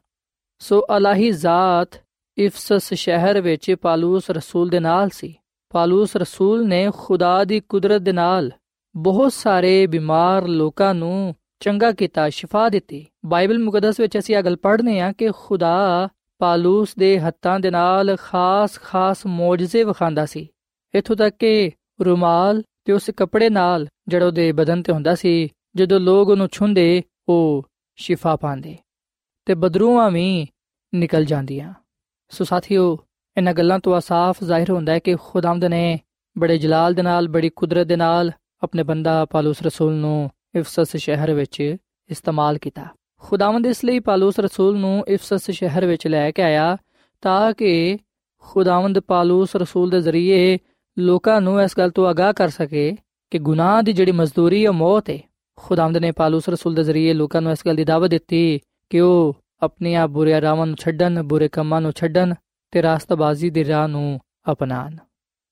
ਸੋ 0.61 0.85
ਅਲਾਹੀ 0.97 1.31
ਜ਼ਾਤ 1.31 1.99
ਇਫਸਸ 2.37 2.93
ਸ਼ਹਿਰ 2.93 3.41
ਵਿੱਚ 3.41 3.71
ਪਾਲੂਸ 3.81 4.29
ਰਸੂਲ 4.31 4.69
ਦੇ 4.69 4.79
ਨਾਲ 4.79 5.09
ਸੀ 5.09 5.33
ਪਾਲੂਸ 5.71 6.15
ਰਸੂਲ 6.15 6.67
ਨੇ 6.67 6.87
ਖੁਦਾ 6.97 7.43
ਦੀ 7.43 7.59
ਕੁਦਰਤ 7.59 8.01
ਦੇ 8.01 8.11
ਨਾਲ 8.11 8.51
ਬਹੁਤ 8.95 9.33
ਸਾਰੇ 9.33 9.85
ਬਿਮਾਰ 9.87 10.47
ਲੋਕਾਂ 10.47 10.93
ਨੂੰ 10.93 11.35
ਚੰਗਾ 11.59 11.91
ਕੀਤਾ 11.91 12.29
ਸ਼ਿਫਾ 12.29 12.67
ਦਿੱਤੀ 12.69 13.05
ਬਾਈਬਲ 13.25 13.59
ਮੁਕੱਦਸ 13.59 13.99
ਵਿੱਚ 13.99 14.17
ਅਸੀਂ 14.17 14.35
ਇਹ 14.37 14.43
ਗੱਲ 14.43 14.55
ਪੜ੍ਹਨੇ 14.55 14.99
ਆ 14.99 15.11
ਕਿ 15.11 15.29
ਖੁਦਾ 15.35 16.09
ਪਾਲੂਸ 16.41 16.93
ਦੇ 16.99 17.19
ਹੱਥਾਂ 17.19 17.59
ਦੇ 17.59 17.69
ਨਾਲ 17.71 18.15
ਖਾਸ-ਖਾਸ 18.19 19.25
ਮੌਜਜ਼ੇ 19.25 19.83
ਵਿਖਾਉਂਦਾ 19.83 20.25
ਸੀ 20.25 20.47
ਇਥੋਂ 20.93 21.15
ਤੱਕ 21.15 21.35
ਕਿ 21.39 21.71
ਰੁਮਾਲ 22.01 22.61
ਤੇ 22.85 22.93
ਉਸ 22.93 23.09
ਕੱਪੜੇ 23.17 23.49
ਨਾਲ 23.49 23.87
ਜਿਹੜਾ 24.07 24.25
ਉਹਦੇ 24.25 24.51
ਬਦਨ 24.51 24.81
ਤੇ 24.81 24.93
ਹੁੰਦਾ 24.93 25.15
ਸੀ 25.15 25.49
ਜਦੋਂ 25.75 25.99
ਲੋਕ 25.99 26.29
ਉਹਨੂੰ 26.29 26.47
ਛੁੰਦੇ, 26.51 27.03
ਉਹ 27.29 27.65
ਸ਼ਿਫਾ 27.95 28.35
ਪਾਉਂਦੇ 28.35 28.75
ਤੇ 29.45 29.53
ਬਦਰੂਆਂ 29.53 30.11
ਵੀ 30.11 30.47
ਨਿਕਲ 30.93 31.25
ਜਾਂਦੀਆਂ। 31.25 31.73
ਸੋ 32.31 32.43
ਸਾਥੀਓ, 32.43 32.97
ਇਹਨਾਂ 33.37 33.53
ਗੱਲਾਂ 33.53 33.79
ਤੋਂ 33.79 33.99
ਸਾਫ਼ 34.01 34.43
ਜ਼ਾਹਿਰ 34.43 34.71
ਹੁੰਦਾ 34.71 34.93
ਹੈ 34.93 34.99
ਕਿ 34.99 35.15
ਖੁਦਾਵੰਦ 35.15 35.65
ਨੇ 35.65 35.99
ਬੜੇ 36.37 36.57
ਜਲਾਲ 36.57 36.93
ਦੇ 36.93 37.01
ਨਾਲ, 37.01 37.27
ਬੜੀ 37.27 37.49
ਕੁਦਰਤ 37.49 37.87
ਦੇ 37.87 37.95
ਨਾਲ 37.95 38.31
ਆਪਣੇ 38.63 38.83
ਬੰਦਾ 38.83 39.25
ਪਾਲੂਸ 39.25 39.61
ਰਸੂਲ 39.61 39.93
ਨੂੰ 39.93 40.29
ਇਫਸਸ 40.55 40.95
ਸ਼ਹਿਰ 40.95 41.33
ਵਿੱਚ 41.33 41.75
ਇਸਤੇਮਾਲ 42.09 42.57
ਕੀਤਾ। 42.57 42.85
ਖੁਦਾਵੰਦ 43.19 43.65
ਇਸ 43.65 43.85
ਲਈ 43.85 43.99
ਪਾਲੂਸ 43.99 44.39
ਰਸੂਲ 44.39 44.77
ਨੂੰ 44.77 45.03
ਇਫਸਸ 45.07 45.51
ਸ਼ਹਿਰ 45.51 45.85
ਵਿੱਚ 45.85 46.07
ਲੈ 46.07 46.31
ਕੇ 46.31 46.41
ਆਇਆ 46.41 46.77
ਤਾਂ 47.21 47.53
ਕਿ 47.53 47.97
ਖੁਦਾਵੰਦ 48.43 48.99
ਪਾਲੂਸ 48.99 49.55
ਰਸੂਲ 49.55 49.89
ਦੇ 49.89 50.01
ਜ਼ਰੀਏ 50.01 50.57
ਲੋਕਾਂ 50.97 51.41
ਨੂੰ 51.41 51.61
ਇਸ 51.61 51.77
ਗੱਲ 51.77 51.91
ਤੋਂ 51.91 52.07
ਆਗਾਹ 52.07 52.33
ਕਰ 52.33 52.49
ਸਕੇ 52.49 52.95
ਕਿ 53.31 53.39
ਗੁਨਾਹ 53.39 53.81
ਦੀ 53.83 53.93
ਜਿਹੜੀ 53.93 54.11
ਮਜ਼ਦੂਰੀ 54.11 54.65
ਹੈ 54.65 54.71
ਮੌਤ 54.71 55.09
ਹੈ। 55.09 55.19
ਖੁਦਾਵੰਦ 55.57 55.97
ਨੇ 55.97 56.11
ਪਾਲੂਸ 56.11 56.49
ਰਸੂਲ 56.49 56.75
ਦੇ 56.75 56.83
ਜ਼ਰੀਏ 56.83 57.13
ਲੋਕਾਂ 57.13 57.41
ਨੂੰ 57.41 57.51
ਇਸ 57.51 57.59
ਗੱਲ 57.65 57.75
ਦੀ 57.75 57.83
ਦਾਵਤ 57.83 58.09
ਦਿੱਤੀ 58.09 58.59
ਕਿ 58.89 58.99
ਉਹ 58.99 59.37
ਆਪਣੀਆਂ 59.63 60.07
ਬੁਰੇ 60.07 60.41
ਰਾਵਾਂ 60.41 60.65
ਨੂੰ 60.65 60.75
ਛੱਡਣ, 60.75 61.23
ਬੁਰੇ 61.23 61.47
ਕੰਮਾਂ 61.47 61.81
ਨੂੰ 61.81 61.91
ਛੱਡਣ 61.91 62.33
ਤੇ 62.71 62.81
ਰਾਸਤਾਬਾਜ਼ੀ 62.81 63.49
ਦੀ 63.49 63.65
ਰਾਹ 63.65 63.87
ਨੂੰ 63.87 64.19
ਅਪਣਾਣ 64.51 64.97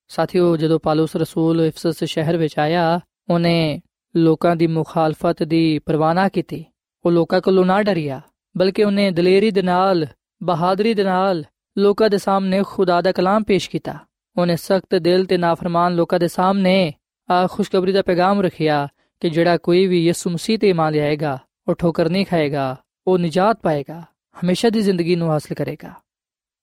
ਸਾਥੀਓ, 0.08 0.58
ਜਦੋਂ 0.58 0.80
ਪਾਲੂਸ 0.80 1.16
ਰਸੂਲ 1.16 1.62
ਇਫਸਸ 1.62 2.04
ਸ਼ਹਿਰ 2.04 2.38
ਵਿੱਚ 2.38 2.60
ਆਇਆ, 2.60 3.00
ਉਹਨੇ 3.30 3.82
ਲੋਕਾਂ 4.16 4.56
ਦੀ 4.56 4.68
ਮੁਖਾਲਫਤ 4.68 5.44
ਦੀ 5.44 5.80
ਪਰਵਾਨਾ 5.80 6.30
ਕੀਤੀ। 6.30 6.66
ਉਹ 7.06 7.12
ਲੋਕਾਂ 7.12 7.42
ਕੋਲੋਂ 7.42 7.66
ਨਾ 7.66 7.84
ਡਰਿਆ, 7.84 8.22
ਬਲਕਿ 8.58 8.84
ਉਹਨੇ 8.84 9.12
ਦਲੇਰੀ 9.12 9.52
ਦੇ 9.52 9.62
ਨਾਲ, 9.62 10.06
ਬਹਾਦਰੀ 10.44 10.94
ਦੇ 10.94 11.04
ਨਾਲ 11.04 11.44
ਲੋਕਾਂ 11.78 12.10
ਦੇ 12.10 12.18
ਸਾਹਮਣੇ 12.18 12.64
ਖੁਦਾ 12.68 13.02
ਦਾ 13.02 13.12
ਕਲਾਮ 13.12 13.44
ਪੇਸ਼ 13.44 13.70
ਕੀਤਾ। 13.70 13.98
ਉਹਨੇ 14.38 14.56
ਸਖਤ 14.56 14.96
ਦਿਲ 14.96 15.26
ਤੇ 15.26 15.38
ਨਾਫਰਮਾਨ 15.38 15.96
ਲੋਕਾਂ 15.96 16.20
ਦੇ 16.20 16.28
ਸਾਹਮਣੇ 16.28 16.94
ਆ 17.30 17.48
ਖੁਸ਼ਖਬਰੀ 17.48 17.92
ਦਾ 17.92 18.02
ਪੈਗਾਮ 18.02 18.42
ਰੱਖਿਆ 18.42 18.88
ਕਿ 19.24 19.30
ਜਿਹੜਾ 19.30 19.58
ਕੋਈ 19.58 19.86
ਵੀ 19.88 20.00
ਯਿਸੂ 20.06 20.30
ਮਸੀਹ 20.30 20.58
ਤੇ 20.60 20.70
ਇਮਾਨ 20.70 20.94
ਲਿਆਏਗਾ, 20.94 21.38
ਉਹ 21.68 21.76
ਠੋਕਰ 21.76 22.10
ਨਹੀਂ 22.10 22.26
ਖਾਏਗਾ, 22.26 22.76
ਉਹ 23.08 23.18
ਨਿਜਾਤ 23.20 23.60
ਪਾਏਗਾ, 23.62 24.00
ਹਮੇਸ਼ਾ 24.36 24.70
ਦੀ 24.70 24.82
ਜ਼ਿੰਦਗੀ 24.82 25.16
ਨੂੰ 25.16 25.30
ਹਾਸਲ 25.30 25.56
ਕਰੇਗਾ। 25.56 25.92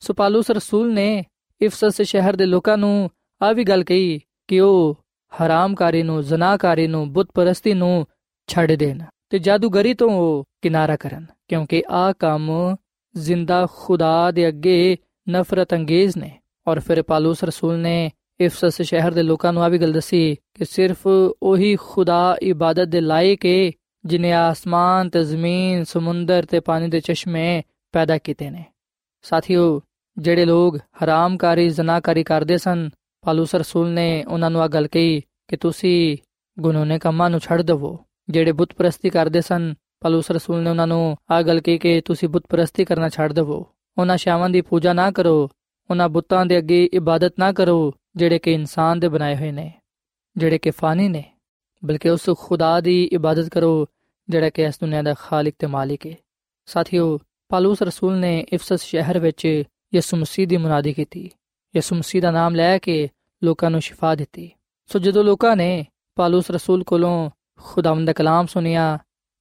ਸੋ 0.03 0.15
ਪਾਲੂਸ 0.15 0.51
ਰਸੂਲ 0.51 0.93
ਨੇ 0.95 1.25
ਇਫਸਸ 1.61 2.03
ਸ਼ਹਿਰ 2.03 2.37
ਦੇ 2.37 2.47
ਲੋਕਾਂ 2.47 2.77
ਨੂੰ 2.79 3.11
ਆ 3.41 3.53
ਵੀ 3.53 3.65
ਗੱਲ 3.65 3.85
ਕਹੀ 3.85 4.21
ਕਿ 4.49 4.61
ਉਹ 4.61 4.99
ਹਰਾਮਕਾਰੀ 5.33 6.03
ਨੂੰ 6.03 6.23
ਜ਼ਨਾਕਾਰੀ 6.23 6.87
ਨੂੰ 6.87 7.13
ਬੁੱਤਪ੍ਰਸਤੀ 7.13 7.75
ਨੂੰ 7.75 8.07
ਛੱਡ 8.49 8.73
ਦੇਣ 8.73 9.03
ਤੇ 9.31 9.39
ਜਾਦੂਗਰੀ 9.39 9.95
ਤੋਂ 9.95 10.11
ਉਹ 10.11 10.45
ਕਿਨਾਰਾ 10.63 10.97
ਕਰਨ, 10.97 11.27
ਕਿਉਂਕਿ 11.49 11.83
ਆ 11.89 12.13
ਕੰਮ 12.13 12.77
ਜ਼ਿੰਦਾ 13.15 13.67
ਖੁਦਾ 13.73 14.31
ਦੇ 14.31 14.49
ਅੱਗੇ 14.49 14.97
ਨਫ਼ਰਤ 15.27 15.75
ਅੰਗੇਜ਼ 15.75 16.19
ਨੇ। 16.19 16.39
ਔਰ 16.67 16.81
ਫਿਰ 16.81 17.03
ਪਾਲੂਸ 17.03 17.45
ਰਸੂਲ 17.45 17.79
ਨੇ 17.79 18.11
ਇਫਸਸ 18.41 18.83
ਸ਼ਹਿਰ 18.83 19.11
ਦੇ 19.11 19.23
ਲੋਕਾਂ 19.23 19.53
ਨੂੰ 19.53 19.63
ਆ 19.63 19.69
ਵੀ 19.69 19.79
ਗੱਲ 19.79 19.93
ਦੱਸੀ 19.93 20.35
ਕਿ 20.55 20.65
ਸਿਰਫ 20.65 21.09
ਉਹੀ 21.43 21.77
ਖੁਦਾ 21.77 22.37
ਇਬਾਦਤ 22.43 22.85
ਦੇ 22.85 23.01
ਲਾਇਕ 23.01 23.47
ਹੈ 23.47 23.73
ਜਿਨੇ 24.05 24.33
ਆਸਮਾਨ 24.33 25.11
ਤੇ 25.11 25.25
ਜ਼ਮੀਨ, 25.25 25.85
ਸਮੁੰਦਰ 25.85 26.45
ਤੇ 26.45 26.61
ਪਾਣੀ 26.61 26.89
ਦੇ 26.89 27.01
ਚਸ਼ਮੇ 27.01 27.63
ਪੈਦਾ 27.93 28.19
ਕੀਤੇ 28.19 28.51
ਨੇ। 28.51 28.65
ਸਾਥੀਓ, 29.23 29.81
ਜਿਹੜੇ 30.19 30.45
ਲੋਕ 30.45 30.77
ਹਰਾਮਕਾਰੀ 30.77 31.69
ਜ਼ਨਾਕਾਰੀ 31.69 32.23
ਕਰਦੇ 32.23 32.59
ਸਨ, 32.59 32.91
ਪਾਲੂਸ 33.21 33.55
ਰਸੂਲ 33.55 33.89
ਨੇ 33.89 34.25
ਉਹਨਾਂ 34.25 34.51
ਨੂੰ 34.51 34.63
ਆ 34.63 34.69
ਗੱਲ 34.69 34.87
ਕਹੀ 34.87 35.23
ਕਿ 35.49 35.57
ਤੁਸੀਂ 35.57 36.19
ਗੁਨਾਹਨੇ 36.59 36.99
ਕੰਮਾਂ 36.99 37.31
ਨੂੰ 37.31 37.41
ਛੱਡ 37.41 37.63
ਦਿਵੋ। 37.63 37.99
ਜਿਹੜੇ 38.29 38.53
ਬੁੱਤ 38.53 38.75
ਪ੍ਰਸਤੀ 38.75 39.11
ਕਰਦੇ 39.11 39.41
ਸਨ, 39.41 39.75
ਪਾਲੂਸ 40.01 40.31
ਰਸੂਲ 40.31 40.63
ਨੇ 40.63 40.71
ਉਹਨਾਂ 40.71 40.87
ਨੂੰ 40.87 41.17
ਆ 41.31 41.43
ਗੱਲ 41.43 41.61
ਕਹੀ 41.61 41.79
ਕਿ 41.79 42.01
ਤੁਸੀਂ 42.01 42.29
ਬੁੱਤ 42.29 42.45
ਪ੍ਰਸਤੀ 42.49 42.85
ਕਰਨਾ 42.85 43.09
ਛੱਡ 43.09 43.33
ਦਿਵੋ। 43.33 43.67
ਉਹਨਾਂ 43.99 44.17
ਸ਼ਾਵਾਂ 44.17 44.51
ਦੀ 44.51 44.61
ਪੂਜਾ 44.61 44.93
ਨਾ 44.93 45.11
ਕਰੋ 45.11 45.51
ਉਹਨਾਂ 45.91 46.09
ਬੁੱਤਾਂ 46.09 46.47
ਦੇ 46.47 46.59
ਅੱਗੇ 46.59 46.89
ਇਬਾਦਤ 46.93 47.35
ਨਾ 47.39 47.53
ਕਰੋ, 47.53 47.95
ਜਿਹੜੇ 48.17 48.39
ਕਿ 48.39 48.53
ਇਨਸਾਨ 48.53 49.01
ਦੇ 49.01 49.09
ਬਣਾਏ 49.09 49.37
ਹੋਏ 49.37 49.53
ਨੇ, 49.53 49.73
ਜਿਹੜੇ 50.37 50.59
ਕਿ 50.59 50.71
ਫਾਨੀ 50.71 51.09
ਨੇ, 51.09 51.25
ਬਲਕਿ 51.85 52.11
ਉਸ 52.11 52.31
ਖੁਦਾ 52.39 52.81
ਦੀ 52.81 53.05
ਇਬਾਦਤ 53.05 53.49
ਕਰੋ, 53.49 53.87
ਜਿਹੜਾ 54.29 54.51
ਕਿ 54.51 54.63
ਇਸ 54.63 54.79
ਦੁਨੀਆ 54.81 55.03
ਦਾ 55.03 55.15
ਖਾਲਕ 55.15 55.55
ਤੇ 55.59 55.67
ਮਾਲਿਕ 55.67 56.07
ਹੈ 56.07 56.15
ਸਾਥੀਓ, 56.67 57.19
ਪਾਲੂਸ 57.49 57.83
ਰਸੂਲ 57.83 58.19
ਨੇ 58.19 58.47
ਇਫਸਸ 58.53 58.83
ਸ਼ਹਿਰ 58.83 59.19
ਵਿੱਚ 59.19 59.63
ਯਿਸੂ 59.95 60.17
ਮਸੀਹ 60.17 60.47
ਦੀ 60.47 60.57
ਮੁਨਾਦੀ 60.57 60.93
ਕੀਤੀ। 60.93 61.31
ਯਿਸੂ 61.77 61.97
ਮਸੀਹ 61.97 62.23
ਦਾ 62.23 62.31
ਨਾਮ 62.31 62.55
ਲੈ 62.55 62.79
ਕੇ 62.79 63.09
ਲੋਕਾਂ 63.45 63.71
ਨੂੰ 63.71 63.81
ਸ਼ਿਫਾ 63.81 64.15
ਦਿੱਤੀ। 64.15 64.51
ਸੋ 64.87 64.99
ਜਦੋਂ 64.99 65.25
ਲੋਕਾਂ 65.25 65.57
ਨੇ 65.57 65.87
ਪਾਲੂਸ 66.15 66.51
ਰਸੂਲ 66.51 66.85
ਕੋਲੋਂ 66.85 67.31
ਖੁਦਾਵੰਦ 67.61 68.07
ਦਾ 68.07 68.13
ਕਲਾਮ 68.13 68.47
ਸੁਨਿਆ 68.47 68.99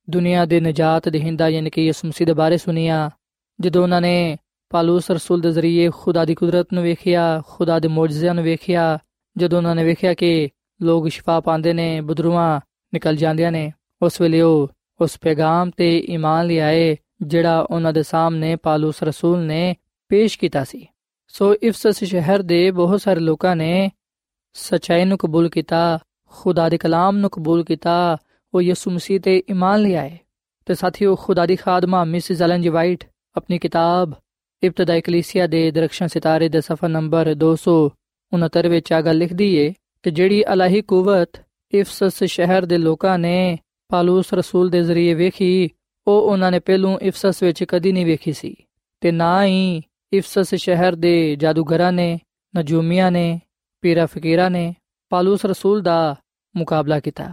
ਦੁਨੀਆ 0.10 0.46
ਦੇ 0.46 0.60
ਨਜਾਤ 0.60 1.10
ਦੇਹਿੰਦਾ, 1.10 1.50
ਯਾਨੀ 1.50 1.70
ਕਿ 1.70 1.86
ਯਿਸੂ 1.86 2.08
ਮਸੀਹ 2.08 2.28
ਦੇ 2.28 2.34
ਬਾਰੇ 2.34 2.58
ਸੁਨਿਆ 2.58 3.10
ਜਦੋਂ 3.60 3.84
ਉਹਨਾਂ 3.84 4.02
ਨੇ 4.02 4.38
ਪਾਲੂਸ 4.70 5.12
ਰਸੂਲ 5.12 5.42
ਦੇ 5.42 5.52
ਜ਼ਰੀਏ 5.52 5.90
ਖੁਦਾ 5.90 6.26
ਦੀ 6.26 6.36
ਕੁਦਰਤ 6.36 6.68
ਨੂੰ 6.74 6.84
ਵੇਖਿਆ, 6.84 7.42
ਖੁਦਾ 7.48 7.80
ਦੇ 7.80 7.88
ਮੌਜਜ਼ਿਆਂ 7.88 8.36
ਨੂੰ 8.36 8.44
ਵੇਖਿਆ, 8.44 9.00
ਜਦੋਂ 9.38 9.58
ਉਹਨਾਂ 9.58 9.76
ਨੇ 9.76 9.84
ਵੇਖਿਆ 9.84 10.14
ਕਿ 10.14 10.50
ਲੋਕ 10.82 11.08
ਸ਼ਿਫਾ 11.08 11.40
ਪਾਉਂਦੇ 11.40 11.74
ਨੇ 11.74 12.02
ਬਦਰੂਆਂ 12.02 12.60
ਨਿਕਲ 12.94 13.16
ਜਾਂਦੀਆਂ 13.16 13.52
ਨੇ, 13.52 13.72
ਉਸ 14.02 14.22
ਵੇਲੇ 14.22 14.42
ਉਹ 14.42 14.70
ਉਸ 15.02 15.18
ਪੈਗਾਮ 15.22 15.70
ਤੇ 15.78 15.98
ਈਮਾਨ 16.00 16.46
ਲਿਆਏ 16.46 16.96
ਜਿਹੜਾ 17.22 17.60
ਉਹਨਾਂ 17.60 17.94
ਦੇ 17.94 18.04
ਸਾਹਮਣੇ 18.04 18.56
ਪਾਲੂਸ 18.56 19.04
ਰਸੂਲ 19.04 19.40
ਨੇ 19.40 19.76
ਪੇਸ਼ 20.10 20.40
ਕੀਤਾ 20.40 20.64
ਸੀ। 20.64 20.88
ਸੋ 21.28 21.56
ਇਫਸਸ 21.64 22.04
ਸ਼ਹਿਰ 22.04 22.42
ਦੇ 22.42 22.72
ਬਹੁਤ 22.72 23.02
ਸਾਰੇ 23.02 23.20
ਲੋਕਾਂ 23.20 23.56
ਨੇ 23.56 23.92
ਸਚਾਈ 24.54 25.06
ਨੂੰ 25.06 25.18
ਕਬੂਲ 25.18 25.50
ਕੀਤਾ, 25.50 26.00
ਖੁਦਾ 26.26 26.70
ਦੇ 26.70 26.78
ਕਲਾਮ 26.78 27.18
ਨੂੰ 27.18 27.30
ਕਬੂਲ 27.30 27.64
ਕੀਤਾ, 27.64 28.18
ਉਹ 28.54 28.62
ਯਿਸੂ 28.62 28.92
ਮਸੀਹ 28.92 29.20
ਤੇ 29.20 29.44
ਈਮਾਨ 29.50 29.82
ਲਿਆਏ 29.82 30.18
ਤੇ 30.66 30.76
ਸਾਥੀਓ, 30.76 31.16
ਖੁਦਾ 31.16 31.46
ਦੀ 31.46 31.56
ਖਾਦਮਾ 31.56 32.04
ਮਿਸਿਸ 32.04 32.42
ਐਲਨ 32.42 32.62
ਜੀ 32.62 32.70
ਵਾਈਟ 32.70 33.04
ਆਪਣੀ 33.36 33.60
ਕਿਤਾਬ 33.60 34.14
ਇਬਤਦਾਈ 34.64 35.02
ਕਲੀਸਿਆ 35.02 35.48
ਦੇ 35.48 35.72
ਦਰਖਸ਼ਾਂ 35.72 36.08
ਸਿਤਾਰੇ 36.08 36.50
ਦੇ 36.50 36.62
ਸਫਾ 36.62 36.88
ਨੰਬਰ 36.88 37.36
269 37.44 38.70
ਵਿੱਚ 38.70 38.94
ਆ 38.94 39.02
ਗੱਲ 39.02 39.18
ਲਿਖਦੀ 39.18 39.54
ਏ 39.56 39.74
ਕਿ 40.04 40.12
ਜਿਹੜੀ 40.12 40.44
ਅਲਾਹੀ 40.54 40.82
ਕੁਵਤ 40.82 41.42
ਇਫਸਸ 41.74 42.24
ਸ਼ਹਿਰ 42.24 42.66
ਦੇ 42.66 42.78
ਲੋਕਾਂ 42.78 43.18
ਨੇ 43.20 43.60
ਪਾਲੂਸ 43.90 44.34
ਰਸੂਲ 44.34 44.70
ਦੇ 44.70 44.84
ਜ਼ਰੀਏ 44.84 45.14
ਵੇਖੀ, 45.14 45.70
ਉਹ 46.08 46.22
ਉਹਨਾਂ 46.22 46.52
ਨੇ 46.52 46.60
ਪਹਿਲੋਂ 46.60 47.00
ਇਫਸਸ 47.00 47.44
ਵਿੱਚ 47.44 47.64
ਕਦੀ 47.64 47.92
ਨਹੀਂ 47.92 48.06
ਵੇਖੀ 48.06 48.34
ਸੀ 48.34 48.56
ਤੇ 49.02 49.12
ਨਾ 49.12 49.46
ਹੀ 49.46 49.82
ਇਫਸਸ 50.14 50.56
ਸ਼ਹਿਰ 50.56 50.96
ਦੇ 50.96 51.36
ਜਾਦੂਗਰਾਂ 51.36 51.92
ਨੇ, 51.92 52.20
ਨਜੂਮੀਆਂ 52.54 53.12
ਨੇ, 53.12 53.40
ਪੀਰਾ 53.82 54.06
ਫਕੀਰਾਂ 54.06 54.50
ਨੇ 54.50 54.76
ਪਾਲੂਸ 55.10 55.46
ਰਸੂਲ 55.46 55.82
ਦਾ 55.82 56.16
ਮੁਕਾਬਲਾ 56.56 57.00
ਕੀਤਾ। 57.00 57.32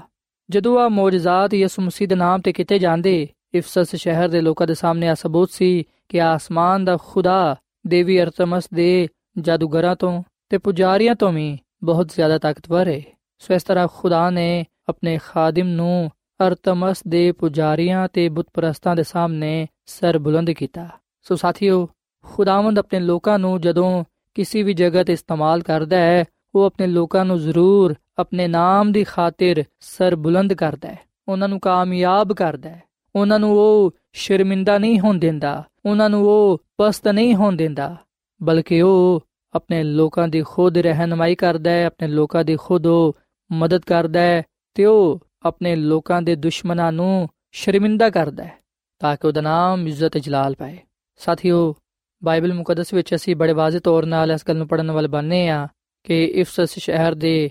ਜਦੋਂ 0.51 0.79
ਆ 0.81 0.89
ਮੌਜਜ਼ਾਤ 0.89 1.55
ਯਿਸੂ 1.55 1.83
ਮਸੀਹ 1.83 2.09
ਦੇ 2.09 2.15
ਨਾਮ 2.15 2.41
ਤੇ 2.41 2.53
ਕੀਤੇ 2.53 2.79
ਜਾਂਦੇ 2.79 3.29
ਇਫਸਸ 3.55 3.97
ਸ਼ਹਿਰ 3.97 4.29
ਦੇ 4.29 4.41
ਲੋਕਾਂ 4.41 4.67
ਦੇ 4.67 4.75
ਸਾਹਮਣੇ 4.75 5.09
ਆ 5.09 5.15
ਸਬੂਤ 5.15 5.51
ਸੀ 5.51 5.85
ਕਿ 6.09 6.21
ਆਸਮਾਨ 6.21 6.85
ਦਾ 6.85 6.99
ਖੁਦਾ 7.05 7.57
ਦੇਵੀ 7.87 8.23
ਅਰਤਮਸ 8.23 8.69
ਦੇ 8.75 9.09
ਜਾਦੂਗਰਾਂ 9.39 9.97
ਤੋਂ 9.97 10.23
ਤੇ 10.49 10.59
ਪੁਜਾਰੀਆਂ 10.59 11.15
ਤੋਂ 11.15 11.33
ਵੀ 11.33 11.59
ਬਹੁਤ 11.85 12.09
ਜ਼ਿਆਦਾ 12.09 12.39
ਤਾਕਤਵਰ 12.39 12.89
ਹੈ 12.89 13.03
ਸੋ 13.39 13.55
ਇਸ 13.55 13.63
ਤਰ੍ਹਾਂ 13.63 13.89
ਖੁਦਾ 13.95 14.31
ਨੇ 14.31 14.65
ਆਪਣੇ 14.89 15.19
ਖਾਦਮ 15.25 15.69
ਨੂੰ 15.69 16.11
ਅਰਤਮਸ 16.47 17.03
ਦੇ 17.09 17.33
ਪੁਜਾਰੀਆਂ 17.33 18.09
ਤੇ 18.13 18.29
ਬੁੱਤਪ੍ਰਸਤਾਂ 18.29 18.97
ਦੇ 18.97 19.03
ਸਾਹਮਣੇ 19.03 19.67
ਸਰ 19.87 20.19
ਬੁਲੰਦ 20.19 20.51
ਕੀਤਾ। 20.51 20.89
ਸੋ 21.23 21.37
ਸਾਥੀਓ, 21.37 21.89
ਖੁਦਾਵੰਦ 22.25 22.79
ਆਪਣੇ 22.79 23.01
ਲੋਕਾਂ 23.01 23.39
ਨੂੰ 23.39 23.61
ਜਦੋਂ 23.61 24.05
ਕਿਸੇ 24.35 24.63
ਵੀ 24.63 24.73
ਜਗ੍ਹਾ 24.73 25.05
ਤੇ 25.05 25.13
ਇਸਤੇਮਾਲ 25.13 25.63
ਕਰਦਾ 25.63 25.97
ਹੈ, 25.97 26.25
ਉਹ 26.55 26.65
ਆਪਣੇ 26.65 26.87
ਲੋਕਾਂ 26.87 27.25
ਨੂੰ 27.25 27.39
ਜ਼ਰੂਰ 27.39 27.95
ਆਪਣੇ 28.19 28.49
ਨਾਮ 28.49 28.93
ਦੀ 28.93 29.05
ਖਾਤਰ 29.05 29.65
ਸਰ 29.81 30.17
ਬੁਲੰਦ 30.17 30.53
ਕਰਦਾ 30.53 30.89
ਹੈ। 30.89 30.99
ਉਹਨਾਂ 31.29 31.49
ਨੂੰ 31.49 31.61
ਕਾਮਯਾਬ 31.61 32.33
ਕਰਦਾ 32.33 32.71
ਹੈ। 32.71 32.83
ਉਹਨਾਂ 33.17 33.39
ਨੂੰ 33.39 33.51
ਉਹ 33.59 33.95
ਸ਼ਰਮਿੰਦਾ 34.13 34.79
ਨਹੀਂ 34.79 35.01
ਹੋਣ 35.01 35.19
ਦਿੰਦਾ, 35.19 35.63
ਉਹਨਾਂ 35.87 36.11
ਨੂੰ 36.11 36.25
ਉਹ 36.25 36.63
ਪਸਤ 36.79 37.09
ਨਹੀਂ 37.09 37.35
ਹੋਣ 37.35 37.57
ਦਿੰਦਾ, 37.57 37.97
ਬਲਕਿ 38.43 38.83
ਉਹ 38.83 39.27
ਆਪਣੇ 39.55 39.83
ਲੋਕਾਂ 39.83 40.29
ਦੀ 40.29 40.43
ਖੁਦ 40.43 40.79
ਰਹਿਨਮਾਈ 40.79 41.35
ਕਰਦਾ 41.35 41.71
ਹੈ, 41.71 41.87
ਆਪਣੇ 41.87 42.09
ਲੋਕਾਂ 42.09 42.45
ਦੀ 42.45 42.57
ਖੁਦ 42.57 42.87
ਉਹ 42.87 43.17
ਮਦਦ 43.51 43.85
ਕਰਦਾ 43.85 44.21
ਹੈ 44.21 44.43
ਤੇ 44.75 44.85
ਉਹ 44.85 45.21
ਆਪਣੇ 45.43 45.77
ਲੋਕਾਂ 45.77 46.23
ਦੇ 46.23 46.35
ਦੁਸ਼ਮਣਾਂ 46.37 46.93
ਨੂੰ 46.93 47.29
ਸ਼ਰਮਿੰਦਾ 47.53 48.11
ਕਰਦਾ 48.11 48.45
ਹੈ, 48.45 48.59
ਤਾਂ 49.01 49.17
ਕਿ 49.17 49.27
ਉਹਦਾ 49.27 49.41
ਨਾਮ 49.41 49.87
ਇੱਜ਼ਤ 49.89 50.19
ਜਲਾਲ 50.19 50.55
ਪਾਏ। 50.55 50.79
ਸਾਥੀਓ, 51.17 51.75
ਬਾਈਬਲ 52.23 52.55
ਮੁਕੱਦਸ 52.55 52.93
ਵਿੱਚ 52.95 53.15
ਅਸੀਂ 53.15 53.37
ਬੜੇ 53.37 53.53
ਵਾਜ਼ਿਹ 53.53 53.81
ਤੌਰ 53.81 54.07
ਨਾਲ 54.07 54.31
ਇਸ 54.31 54.45
ਗੱਲ 54.49 54.57
ਨੂੰ 54.57 54.69
ਪੜਨ 54.69 54.91
ਵਾਲੇ 54.91 55.09
ਬੰਨੇ 55.09 55.49
ਆ 55.49 55.67
ਕਿ 56.05 56.25
ਇਫਸਸ 56.25 56.79
ਸ਼ਹਿਰ 56.79 57.15
ਦੇ 57.15 57.51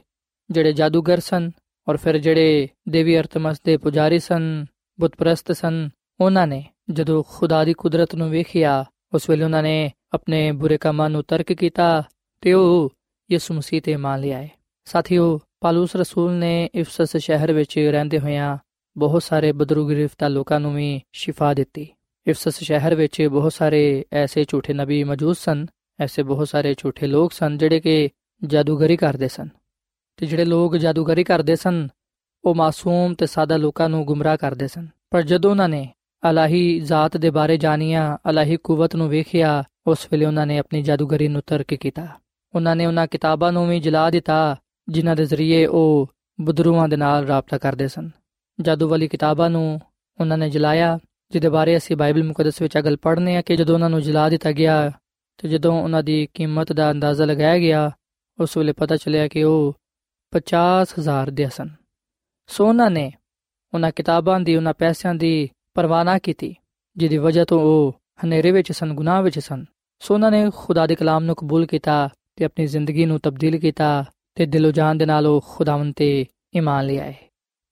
ਜਿਹੜੇ 0.50 0.74
ਜਾਦੂਗਰ 0.74 1.20
ਸਨ 1.20 1.52
ਔਰ 1.88 1.98
ਫਿਰ 1.98 2.18
ਜਿਹੜੇ 2.18 2.68
ਦੇਵੀ 2.90 3.20
ਅਰਤਮਸ 3.20 3.62
ਦੇ 3.62 3.78
ਪੁਜਾਰੀ 3.78 4.20
ਸਨ 4.20 4.66
ਬੁੱਤਪਰਸਤ 5.00 5.52
ਸਨ। 5.52 5.90
ਉਹਨਾਂ 6.22 6.48
ਨੇ 6.48 6.66
ਜਦੋਂ 6.90 7.24
ਖੁਦਾ 7.28 7.66
ਦੀ 7.66 7.74
ਕੁਦਰਤ 7.74 8.16
ਨੂੰ 8.16 8.30
ਵੇਖਿਆ, 8.30 8.86
ਉਸ 9.14 9.30
ਵੇਲੇ 9.30 9.44
ਉਹਨਾਂ 9.44 9.64
ਨੇ 9.64 9.92
ਆਪਣੇ 10.14 10.52
ਬੁਰੇ 10.52 10.78
ਕੰਮਾਂ 10.78 11.10
ਨੂੰ 11.10 11.24
ਤਰਕ 11.24 11.54
ਕੀਤਾ 11.54 12.04
ਤੇ 12.42 12.54
ਉਹ 12.54 12.94
ਯਿਸੂ 13.32 13.54
ਮਸੀਹ 13.54 13.82
ਤੇ 13.82 13.96
ਮੰਨ 13.96 14.22
ਲਿਆ 14.22 14.38
ਹੈ 14.38 14.52
ਸਾਥੀਓ, 14.86 15.40
ਪਾਲੂਸ 15.62 15.96
ਰਸੂਲ 15.96 16.34
ਨੇ 16.34 16.70
ਇਫਸਸ 16.76 17.18
ਸ਼ਹਿਰ 17.18 17.54
ਵਿੱਚ 17.54 17.80
ਰਹਿੰਦੇ 17.80 18.20
ਹੋਇਆਂ 18.20 18.58
ਬਹੁਤ 18.98 19.24
ਸਾਰੇ 19.24 19.52
ਬਦਰੂ 19.52 19.90
ਗ੍ਰਿਫਤਾ 19.90 20.28
ਲੋਕਾਂ 20.28 20.60
ਨੂੰ 20.60 20.76
ਵੀ 20.76 21.02
ਸ਼ਿਫਾ 21.14 21.54
ਦਿੱਤੀ। 21.54 21.88
ਇਫਸਸ 22.28 22.60
ਸ਼ਹਿਰ 22.60 22.96
ਵਿੱਚ 22.96 23.22
ਬਹੁਤ 23.22 23.54
ਸਾਰੇ 23.54 24.06
ਐਸੇ 24.14 24.46
ਝੂਠੇ 24.48 24.74
ਨਬੀ 24.74 25.04
ਮੌਜੂਦ 25.04 25.36
ਸਨ, 25.36 25.66
ਐਸੇ 26.00 26.24
ਬਹੁਤ 26.24 26.48
ਸਾਰੇ 26.48 26.76
ਝੂਠੇ 26.78 27.08
ਲੋਕ 27.08 27.34
ਸਨ 27.34 27.58
ਜਿਹੜੇ 27.58 27.80
ਕਿ 27.80 28.10
ਜਾਦੂਗਰੀ 28.44 28.98
ਕਰਦੇ 28.98 29.28
ਸਨ। 29.28 29.50
ਤੇ 30.18 30.26
ਜਿਹੜੇ 30.26 30.46
ਲੋਕ 30.46 30.78
ਜਾਦੂਗਰੀ 30.78 31.24
ਕਰਦੇ 31.24 31.56
ਸਨ 31.56 31.88
ਉਹ 32.46 32.56
ਮਾਸੂਮ 32.56 33.14
ਤੇ 33.14 33.26
ਸਾਦਾ 33.26 33.58
ਲੋਕਾਂ 33.58 33.90
ਨੂੰ 33.90 34.06
ਗੁੰਮਰਾਹ 34.06 34.38
ਕਰਦੇ 34.38 34.68
ਸਨ। 34.68 34.88
ਪਰ 35.12 35.22
ਜਦੋਂ 35.22 35.52
ਉਹਨਾਂ 35.52 35.70
ਨੇ 35.70 35.94
ਅਲਾਹੀ 36.30 36.80
ਜ਼ਾਤ 36.80 37.18
ਦੇ 37.18 37.30
ਬਾਰੇ 37.30 37.58
ਜਾਣਿਆ, 37.58 38.18
ਅਲਾਹੀ 38.30 38.58
ਕੂਵਤ 38.58 38.96
ਨੂੰ 38.96 39.10
ਵੇਖਿਆ, 39.10 39.64
ਉਸ 39.88 40.08
ਵੇਲੇ 40.12 40.26
ਉਹਨਾਂ 40.26 40.46
ਨੇ 40.46 40.58
ਆਪਣੀ 40.58 40.82
ਜਾਦੂਗਰੀ 40.82 41.28
ਨੂੰ 41.28 41.42
ਤਰਕ 41.48 41.74
ਕੀਤਾ। 41.74 42.08
ਉਹਨਾਂ 42.56 42.76
ਨੇ 42.76 42.86
ਉਹਨਾਂ 42.86 43.08
ਕਿਤਾਬਾਂ 43.08 43.52
ਨੂੰ 43.52 43.70
ਵੀ 43.70 43.80
ਜਲਾ 43.80 44.10
ਦਿੱਤਾ, 44.10 44.56
ਜਿਨ੍ਹਾਂ 44.90 45.16
ਦੇ 45.16 45.26
ਜ਼ਰੀਏ 45.26 45.66
ਉਹ 45.66 46.10
ਬਦਰੂਆਂ 46.42 46.90
ਦੇ 46.90 46.96
ਨਾਲ 46.96 47.26
ਰਾਬਤਾ 47.26 47.58
ਕਰਦੇ 47.58 47.88
ਸਨ। 47.88 48.10
ਜਾਦੂ 48.62 48.88
ਵਾਲੀ 48.88 49.08
ਕਿਤਾਬਾਂ 49.08 49.50
ਨੂੰ 49.50 49.82
ਉਹਨਾਂ 50.20 50.38
ਨੇ 50.38 50.50
ਜਲਾਇਆ, 50.50 51.00
ਜਿਹਦੇ 51.32 51.50
ਬਾਰੇ 51.50 51.78
ਅਸੀਂ 51.78 51.98
ਬਾਈਬਲ 51.98 52.24
ਮੁਕੱਦਸ 52.24 52.62
ਵਿੱਚ 52.62 52.78
ਅਗਲ 52.78 52.98
ਪੜ੍ਹਨੇ 52.98 53.38
ਆ 53.38 53.42
ਕਿ 53.42 53.56
ਜਦੋਂ 53.56 53.76
ਉਹਨਾਂ 53.76 53.90
ਨੂੰ 53.90 54.02
ਜਲਾ 54.02 54.30
ਦਿੱਤਾ 54.30 54.52
ਗਿਆ 54.52 54.92
ਤੇ 55.38 55.50
ਜਦੋਂ 55.50 55.84
ਉਹਨਾਂ 55.84 56.04
ਦੀ 56.04 56.28
ਕੀਮਤ 56.34 56.74
ਦਾ 56.74 56.92
ਅੰਦਾਜ਼ਾ 56.92 57.26
ਲਗਾਇਆ 57.26 57.58
ਗਿਆ, 57.58 57.92
ਉਸ 58.40 58.58
ਵੇਲੇ 58.58 58.74
ਪਤਾ 58.74 58.96
ਚੱਲਿਆ 58.96 59.28
ਕਿ 59.28 59.44
ਉਹ 59.44 59.76
50000 60.32 61.32
ਦੇ 61.32 61.48
ਸਨ। 61.56 61.85
ਸੋ 62.48 62.68
ਉਹਨਾਂ 62.68 62.90
ਨੇ 62.92 63.12
ਉਹਨਾਂ 63.74 63.92
ਕਿਤਾਬਾਂ 63.92 64.40
ਦੀ, 64.40 64.56
ਉਹਨਾਂ 64.56 64.74
ਪੈਸਿਆਂ 64.74 65.16
ਦੀ 65.16 65.50
ਪਰਵਾਹ 65.74 66.04
ਨਾ 66.06 66.18
ਕੀਤੀ, 66.18 66.56
ਜਿਹਦੀ 66.98 67.18
ਵਜ੍ਹਾ 67.18 67.46
ਤੋਂ 67.46 67.60
ਉਹ 67.62 68.00
ਹਨੇਰੇ 68.26 68.52
ਵਿੱਚ 68.52 68.72
ਸਨ, 68.72 68.94
ਗੁਨਾਹ 68.94 69.22
ਵਿੱਚ 69.24 69.40
ਸਨ। 69.40 69.66
ਸੋ 70.00 70.14
ਉਹਨਾਂ 70.14 70.32
ਨੇ 70.32 70.50
ਖੁਦਾ 70.56 70.88
ਦੇ 70.88 70.96
ਕਲਾਮ 70.96 71.24
ਨੂੰ 71.24 71.36
ਕਬੂਲ 71.36 71.66
ਕੀਤਾ 71.66 72.10
ਤੇ 72.36 72.46
ਆਪਣੀ 72.46 72.66
ਜ਼ਿੰਦਗੀ 72.66 73.06
ਨੂੰ 73.06 73.20
ਤਬਦੀਲ 73.20 73.58
ਕੀਤਾ 73.60 74.06
ਤੇ 74.36 74.46
ਦਿਲੋਂ 74.46 74.72
ਜਾਨ 74.72 74.98
ਦੇ 74.98 75.06
ਨਾਲ 75.06 75.28
ਉਹ 75.28 75.42
ਖੁਦਾਵੰਦ 75.48 75.94
ਤੇ 75.96 76.26
ਈਮਾਨ 76.56 76.86
ਲਿਆਏ 76.86 77.14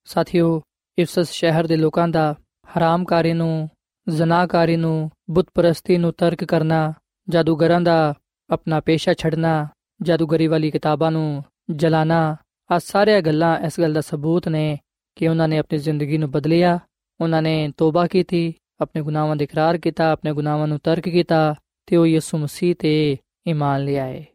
ਸਾਥੀਓ, 0.05 0.61
ਇਫਸਸ 0.97 1.31
ਸ਼ਹਿਰ 1.31 1.67
ਦੇ 1.67 1.75
ਲੋਕਾਂ 1.75 2.07
ਦਾ 2.07 2.35
ਹਰਾਮਕਾਰੀ 2.77 3.33
ਨੂੰ 3.33 3.69
ਜ਼ਨਾਕਾਰੀ 4.09 4.75
ਨੂੰ, 4.75 5.09
ਬੁੱਤਪਰਸਤੀ 5.29 5.97
ਨੂੰ 5.97 6.13
ਤਰਕ 6.13 6.43
ਕਰਨਾ, 6.43 6.93
ਜਾਦੂਗਰਾਂ 7.29 7.81
ਦਾ 7.81 8.13
ਆਪਣਾ 8.49 8.79
ਪੇਸ਼ਾ 8.79 9.13
ਛੱਡਣਾ, 9.13 9.67
ਜਾਦੂਗਰੀ 10.01 10.47
ਵਾਲੀ 10.47 10.71
ਕਿਤਾਬਾਂ 10.71 11.11
ਨੂੰ 11.11 11.43
ਜਲਾਣਾ 11.69 12.35
ਆ 12.69 12.79
ਸਾਰੀਆਂ 12.79 13.21
ਗੱਲਾਂ 13.21 13.59
ਇਸ 13.59 13.79
ਗੱਲ 13.79 13.93
ਦਾ 13.93 14.01
ਸਬੂਤ 14.01 14.47
ਨੇ 14.47 14.77
ਕਿ 15.15 15.27
ਉਹਨਾਂ 15.27 15.47
ਨੇ 15.47 15.57
ਆਪਣੀ 15.57 15.77
ਜ਼ਿੰਦਗੀ 15.77 16.17
ਨੂੰ 16.17 16.31
ਬਦਲਿਆ, 16.31 16.79
ਉਹਨਾਂ 17.21 17.41
ਨੇ 17.41 17.71
ਤੋਬਾ 17.77 18.07
ਕੀਤੀ, 18.07 18.53
ਆਪਣੇ 18.81 19.01
ਗੁਨਾਹਾਂ 19.01 19.35
ਦਾ 19.35 19.43
ਇਕਰਾਰ 19.43 19.77
ਕੀਤਾ, 19.77 20.11
ਆਪਣੇ 20.11 20.33
ਗੁਨਾਹਾਂ 20.33 20.67
ਨੂੰ 20.67 20.79
ਤਰਕ 20.79 21.09
ਕੀਤਾ 21.09 21.55
ਤੇ 21.85 21.95
ਉਹ 21.95 22.05
ਯਿਸੂ 22.07 22.37
ਮਸੀਹ 22.37 22.75
ਤੇ 22.79 23.17
ਈਮਾਨ 23.47 23.83
ਲਿਆਏ 23.83 24.25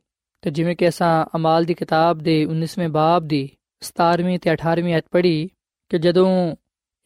ਤੇ 0.42 0.50
ਜਿਵੇਂ 0.50 0.76
ਕਿ 0.76 0.88
ਅਸਾਂ 0.88 1.26
ਅਮਾਲ 1.37 1.64
ਦੀ 1.64 1.74
ਕਿਤਾਬ 1.74 2.18
ਦੇ 2.18 2.44
19ਵੇਂ 2.44 2.88
ਬਾਬ 2.88 3.26
ਦੀ 3.29 3.48
17ਵੀਂ 3.83 4.38
ਤੇ 4.38 4.52
18ਵੀਂ 4.52 4.96
ਅਧ 4.96 5.02
ਪੜ੍ਹੀ 5.11 5.48
ਕਿ 5.90 5.98
ਜਦੋਂ 5.98 6.55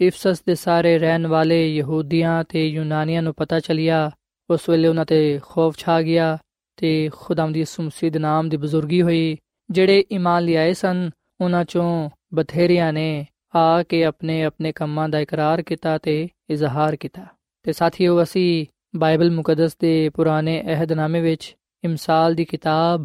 ਇਫਸਸ 0.01 0.43
ਦੇ 0.43 0.55
ਸਾਰੇ 0.55 0.99
ਰਹਿਣ 0.99 1.27
ਵਾਲੇ 1.27 1.67
ਯਹੂਦੀਆਂ 1.75 2.43
ਤੇ 2.45 2.67
ਯੂਨਾਨੀਆਂ 2.69 3.23
ਨੂੰ 3.23 3.35
ਪਤਾ 3.35 3.61
ਚੱਲਿਆ, 3.61 4.11
ਉਸ 4.51 4.69
ਵੇਲੇ 4.69 4.89
ਉਹਨਾਂ 4.89 5.05
ਤੇ 5.05 5.41
ਖੌਫ 5.43 5.77
ਛਾ 5.77 6.01
ਗਿਆ 6.03 6.39
ਤੇ 6.79 7.11
ਖੁਦਾਮ 7.13 7.53
ਦੀ 7.53 7.61
ਯਿਸੂ 7.61 7.83
ਮਸੀਹ 7.83 8.11
ਦੇ 8.11 8.19
ਨਾਮ 8.19 8.49
ਦੀ 8.49 8.57
ਬਜ਼ੁਰਗੀ 8.57 9.03
ਹੋਈ, 9.03 9.37
ਜਿਹੜੇ 9.71 10.05
ਈਮਾਨ 10.13 10.45
ਲਿਆਏ 10.45 10.73
ਸਨ 10.73 11.11
ਉਹਨਾਂ 11.45 11.65
ਚੋਂ 11.65 12.11
ਬਥੇਰਿਆਂ 12.35 12.93
ਨੇ 12.93 13.27
ਆ 13.55 13.83
ਕੇ 13.83 14.05
ਆਪਣੇ 14.05 14.43
ਆਪਣੇ 14.43 14.73
ਕੰਮਾਂ 14.73 15.09
ਦਾ 15.09 15.21
ਇਕਰਾਰ 15.21 15.63
ਕੀਤਾ 15.63 15.99
ਤੇ 15.99 16.29
ਇਜ਼ਹਾਰ 16.51 16.97
ਕੀਤਾ। 16.97 17.27
ਤੇ 17.63 17.73
ਸਾਥੀਓ, 17.73 18.23
ਅਸੀਂ 18.23 18.67
ਬਾਈਬਲ 18.97 19.31
ਮੁਕੱਦਸ 19.31 19.77
ਦੇ 19.77 20.09
ਪੁਰਾਣੇ 20.09 20.63
ਅਹਿਦਨਾਮੇ 20.63 21.21
ਵਿੱਚ 21.21 21.57
ਇਮਸਾਲ 21.85 22.35
ਦੀ 22.35 22.45
ਕਿਤਾਬ, 22.45 23.05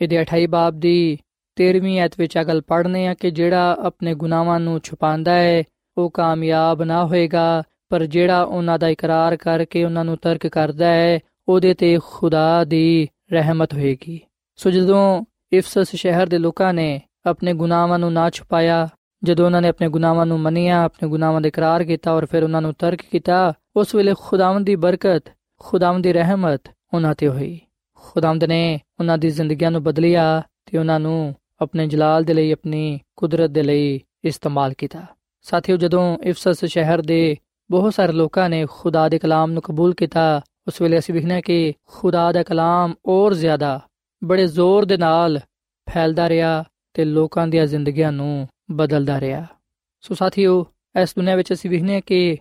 ਇਹਦੇ 0.00 0.20
28 0.20 0.46
ਬਾਬ 0.46 0.80
ਦੀ 0.80 1.18
13ਵੀਂ 1.56 2.00
ਐਤ 2.00 2.12
ਵਿੱਚ 2.18 2.38
ਅਗਲ 2.40 2.60
ਪੜ੍ਹਨੇ 2.60 3.06
ਆ 3.06 3.14
ਕਿ 3.14 3.30
ਜਿਹੜਾ 3.30 3.76
ਆਪਣੇ 3.80 4.14
ਗੁਨਾਹਾਂ 4.14 4.60
ਨੂੰ 4.60 4.80
ਛੁਪਾਉਂਦਾ 4.80 5.32
ਹੈ 5.32 5.62
ਉਹ 5.98 6.10
ਕਾਮਯਾਬ 6.10 6.82
ਨਾ 6.82 7.06
ਹੋਏਗਾ, 7.06 7.62
ਪਰ 7.88 8.04
ਜਿਹੜਾ 8.04 8.42
ਉਹਨਾਂ 8.42 8.78
ਦਾ 8.78 8.88
ਇਕਰਾਰ 8.88 9.36
ਕਰਕੇ 9.36 9.84
ਉਹਨਾਂ 9.84 10.04
ਨੂੰ 10.04 10.16
ਤਰਕ 10.16 10.46
ਕਰਦਾ 10.46 10.86
ਹੈ 10.86 11.18
ਉਹਦੇ 11.48 11.74
ਤੇ 11.74 11.98
ਖੁਦਾ 12.04 12.64
ਦੀ 12.64 13.08
ਰਹਿਮਤ 13.32 13.74
ਹੋਏਗੀ। 13.74 14.20
ਸੋ 14.56 14.70
ਜਦੋਂ 14.70 15.24
ਇਫਸਸ 15.52 15.96
ਸ਼ਹਿਰ 15.96 16.26
ਦੇ 16.26 16.38
ਲੋਕਾਂ 16.38 16.74
ਨੇ 16.74 17.00
ਆਪਣੇ 17.28 17.52
ਗੁਨਾਹਾਂ 17.52 17.98
ਨੂੰ 17.98 18.12
ਨਾ 18.12 18.30
ਛੁਪਾਇਆ। 18.30 18.88
ਜਦੋਂ 19.24 19.46
ਉਹਨਾਂ 19.46 19.62
ਨੇ 19.62 19.68
ਆਪਣੇ 19.68 19.88
ਗੁਨਾਹਾਂ 19.88 20.26
ਨੂੰ 20.26 20.40
ਮੰਨਿਆ, 20.40 20.82
ਆਪਣੇ 20.82 21.08
ਗੁਨਾਹਾਂ 21.08 21.40
ਦਾ 21.40 21.48
ਇਕਰਾਰ 21.48 21.84
ਕੀਤਾ 21.84 22.12
ਔਰ 22.12 22.26
ਫਿਰ 22.26 22.42
ਉਹਨਾਂ 22.42 22.62
ਨੂੰ 22.62 22.74
ਤਰਕ 22.78 23.00
ਕੀਤਾ, 23.10 23.52
ਉਸ 23.76 23.94
ਵੇਲੇ 23.94 24.14
ਖੁਦਾਵੰਦ 24.20 24.66
ਦੀ 24.66 24.76
ਬਰਕਤ, 24.76 25.24
ਖੁਦਾਵੰਦ 25.60 26.04
ਦੀ 26.04 26.12
ਰਹਿਮਤ 26.12 26.60
ਉਹਨਾਂ 26.94 27.14
ਤੇ 27.14 27.28
ਹੋਈ। 27.28 27.60
ਖੁਦਾਵੰਦ 27.94 28.44
ਨੇ 28.44 28.80
ਉਹਨਾਂ 29.00 29.18
ਦੀ 29.18 29.30
ਜ਼ਿੰਦਗੀਆਂ 29.30 29.70
ਨੂੰ 29.70 29.82
ਬਦਲਿਆ 29.82 30.42
ਤੇ 30.66 30.78
ਉਹਨਾਂ 30.78 31.00
ਨੂੰ 31.00 31.34
ਆਪਣੇ 31.60 31.86
ਜਲਾਲ 31.86 32.24
ਦੇ 32.24 32.34
ਲਈ, 32.34 32.52
ਆਪਣੀ 32.52 33.00
ਕੁਦਰਤ 33.16 33.50
ਦੇ 33.50 33.62
ਲਈ 33.62 34.00
ਇਸਤੇਮਾਲ 34.24 34.72
ਕੀਤਾ। 34.72 35.02
ਸਾਥੀਓ, 35.42 35.76
ਜਦੋਂ 35.76 36.18
ਇਫਸਸ 36.22 36.64
ਸ਼ਹਿਰ 36.64 37.02
ਦੇ 37.02 37.36
ਬਹੁਤ 37.70 37.94
ਸਾਰੇ 37.94 38.12
ਲੋਕਾਂ 38.12 38.50
ਨੇ 38.50 38.66
ਖੁਦਾ 38.70 39.08
ਦੇ 39.08 39.18
ਕਲਾਮ 39.18 39.50
ਨੂੰ 39.50 39.62
ਕਬੂਲ 39.62 39.94
ਕੀਤਾ, 39.94 40.40
ਉਸ 40.66 40.82
ਵੇਲੇ 40.82 40.98
ਅਸੀਂ 40.98 41.14
ਵਿਖਣਾ 41.14 41.40
ਕਿ 41.40 41.74
ਖੁਦਾ 41.88 42.32
ਦਾ 42.32 42.42
ਕਲਾਮ 42.42 42.92
ਹੋਰ 43.08 43.34
ਜ਼ਿਆਦਾ 43.34 43.80
ਬੜੇ 44.24 44.46
ਜ਼ੋਰ 44.46 44.84
ਦੇ 44.84 44.96
ਨਾਲ 44.96 45.40
ਫੈਲਦਾ 45.90 46.28
ਰਿਹਾ। 46.28 46.64
ਤੇ 46.98 47.04
ਲੋਕਾਂ 47.04 47.46
ਦੀਆਂ 47.48 47.66
ਜ਼ਿੰਦਗੀਆਂ 47.66 48.10
ਨੂੰ 48.12 48.48
ਬਦਲਦਾ 48.70 49.20
ਰਿਹਾ। 49.20 49.44
ਸੋ 50.00 50.14
ਸਾਥੀਓ, 50.14 50.64
ਇਸ 51.02 51.12
ਦੁਨੀਆਂ 51.16 51.36
ਵਿੱਚ 51.36 51.52
ਅਸੀਂ 51.52 51.70
ਵਿਖਨੇ 51.70 52.00
ਕਿ 52.00 52.36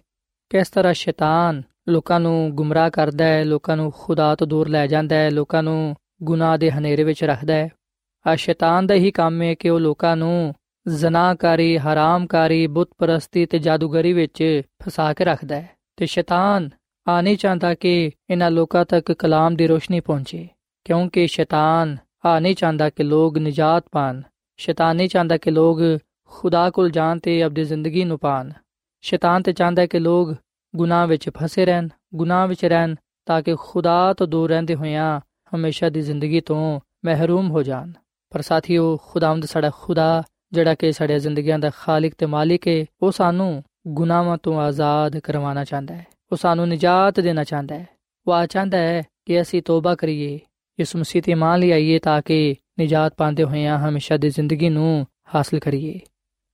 ਕਿਸ 0.50 0.70
ਤਰ੍ਹਾਂ 0.70 0.93
ਸ਼ੈਤਾਨ 0.93 1.62
ਲੋਕਾਂ 1.89 2.20
ਨੂੰ 2.20 2.50
ਗੁੰਮਰਾਹ 2.54 2.89
ਕਰਦਾ 2.89 3.26
ਹੈ, 3.26 3.43
ਲੋਕਾਂ 3.43 3.76
ਨੂੰ 3.78 3.91
ਖੁਦਾ 3.96 4.34
ਤੋਂ 4.36 4.48
ਦੂਰ 4.48 4.70
ਲੈ 4.70 4.86
ਜਾਂਦਾ 4.88 5.15
ਹੈ, 5.15 5.30
ਲੋਕਾਂ 5.30 5.62
ਨੂੰ 5.63 5.96
ਗੁਨਾਹ 6.24 6.58
ਦੇ 6.58 6.72
ਹਨੇਰੇ 6.72 7.04
ਵਿੱਚ 7.04 7.24
ਰੱਖਦਾ 7.24 7.54
ਹੈ। 7.54 7.70
ਆ 8.26 8.36
ਸ਼ੈਤਾਨ 8.36 8.88
ਦਾ 8.88 8.93
ਹੀ 8.93 9.12
ਕੰਮ 9.12 9.41
ਹੈ 9.41 9.54
ਕਿ 9.54 9.70
ਉਹ 9.70 9.80
ਲੋਕਾਂ 9.80 10.15
ਨੂੰ 10.17 10.54
ਜ਼ਨਾਕਾਰੀ 10.88 11.78
ਹਰਾਮਕਾਰੀ 11.78 12.65
ਬੁੱਤ 12.67 12.89
ਪ੍ਰਸਤੀ 12.98 13.46
ਤੇ 13.46 13.60
ਜਾਦੂਗਰੀ 13.60 14.13
ਵਿੱਚ 14.13 14.62
ਫਸਾ 14.84 15.13
ਕੇ 15.13 15.26
ਰੱਖਦਾ 15.26 15.56
ਹੈ। 15.56 15.70
ਤੇ 15.98 16.06
ਸ਼ੈਤਾਨ 16.06 16.70
ਆ 17.08 17.22
ਨਹੀਂ 17.22 17.38
ਚਾਹੁੰਦਾ 17.38 17.74
ਕਿ 17.76 18.12
ਇਹਨਾਂ 18.30 18.50
ਲੋਕਾਂ 18.52 18.86
ਤੱਕ 18.86 19.12
ਕਲਾਮ 19.12 19.56
ਦੀ 19.56 19.67
ਰੋਸ਼ਨੀ 19.67 20.00
ਪਹੁੰਚੇ, 20.00 20.48
ਕਿਉਂਕਿ 20.86 21.28
ਸ਼ੈਤਾਨ 21.28 21.98
ਆ 22.26 22.39
ਨਹੀਂ 22.39 22.56
ਚਾਹੁੰਦਾ 22.56 22.89
ਕਿ 22.89 23.04
ਲੋਕ 23.04 23.38
ਨਜਾਤ 23.38 23.86
ਪਾਣ। 23.91 24.22
ਸ਼ੈਤਾਨ 24.58 24.96
ਨਹੀਂ 24.96 25.10
ਚਾਹੁੰਦਾ 25.10 25.38
ਕਿ 25.38 25.52
ਲੋਕ 25.52 25.80
ਖੁਦਾ 26.28 26.70
ਕੋਲ 26.70 26.89
ਜਾਣ 26.89 27.20
ਤੇ 27.20 27.43
ਆਪਣੀ 27.43 27.63
ਜ਼ਿੰਦਗੀ 27.63 28.04
ਨੂੰ 28.04 28.20
ਪਾਣ। 28.20 28.52
ਸ਼ੈਤਾਨ 29.02 29.41
ਤੇ 29.41 29.54
ਚਾਹੁੰਦਾ 29.54 29.82
ਹੈ 29.82 29.88
ਕਿ 29.88 30.00
ਲੋਕ 30.00 30.36
ਗੁਨਾਹ 30.76 31.08
ਵਿੱਚ 31.08 31.30
ਫਸੇ 31.30 31.65
ਰਹਿਣ, 31.65 31.88
ਗੁਨਾਹ 32.15 32.48
ਵਿੱਚ 32.48 32.65
ਰਹਿਣ 32.65 32.96
ਤਾਂ 33.26 33.41
ਕਿ 33.41 33.56
ਖੁਦਾ 33.60 34.13
ਤੋਂ 34.13 34.28
ਦੂਰ 34.28 34.50
ਰਹਿੰਦੇ 34.50 34.76
ਹੋਇਆਂ 34.76 35.22
ਹਮੇਸ਼ਾ 35.56 35.89
ਦੀ 35.89 36.02
ਜ਼ਿੰਦਗੀ 36.02 36.41
ਤੋਂ 36.41 36.80
ਮਹਿਰੂਮ 37.06 37.52
ਹੋ 37.52 37.63
ਜਾਣ। 37.63 37.91
ਪਰ 38.30 38.41
ਸਾਥੀਓ, 38.41 38.98
ਖੁਦਾਵੰਦ 38.98 39.46
ਸਾਡਾ 39.46 39.72
ਖੁਦਾ, 39.82 40.24
ਜਿਹੜਾ 40.52 40.76
ਕਿ 40.76 40.91
ਸਾਡੀਆਂ 40.91 41.20
ਜ਼ਿੰਦਗੀਆਂ 41.20 41.60
ਦਾ 41.60 41.72
ਖਾਲਕ 41.78 42.13
ਤੇ 42.17 42.26
ਮਾਲਿਕ 42.26 42.67
ਹੈ 42.67 42.86
ਉਹ 43.02 43.12
ਸਾਨੂੰ 43.12 43.63
ਗੁਨਾਹਾਂ 43.88 44.38
ਤੋਂ 44.43 44.60
ਆਜ਼ਾਦ 44.60 45.17
ਕਰਵਾਉਣਾ 45.17 45.63
ਚਾਹੁੰਦਾ 45.63 45.96
ਹੈ। 45.96 46.08
ਉਹ 46.32 46.38
ਸਾਨੂੰ 46.38 46.70
ਨਜਾਤ 46.70 47.20
ਦੇਣਾ 47.20 47.43
ਚਾਹੁੰਦਾ 47.43 47.80
ਹੈ। 47.80 47.88
ਉਹ 48.28 48.34
ਆ 48.34 48.46
ਚਾਹੁੰਦਾ 48.46 48.78
ਹੈ 48.78 49.04
ਕਿ 49.26 49.41
ਅਸੀਂ 49.41 49.62
ਤੋਬਾ 49.62 49.96
ਕਰੀਏ। 49.96 50.39
ਇਸ 50.79 50.95
ਮਸੀਹ 50.95 51.21
ਤੇ 51.21 51.33
ਮੰਨ 51.33 51.59
ਲਈਏ 51.59 51.99
ਤਾਂ 51.99 52.21
ਕਿ 52.21 52.55
ਨਜਾਤ 52.81 53.13
ਪਾਉਂਦੇ 53.17 53.43
ਹੋਇਆਂ 53.43 53.79
ਹਮੇਸ਼ਾ 53.79 54.17
ਦੀ 54.17 54.29
ਜ਼ਿੰਦਗੀ 54.29 54.69
ਨੂੰ 54.69 55.05
ਹਾਸਲ 55.35 55.59
ਕਰੀਏ। 55.59 55.99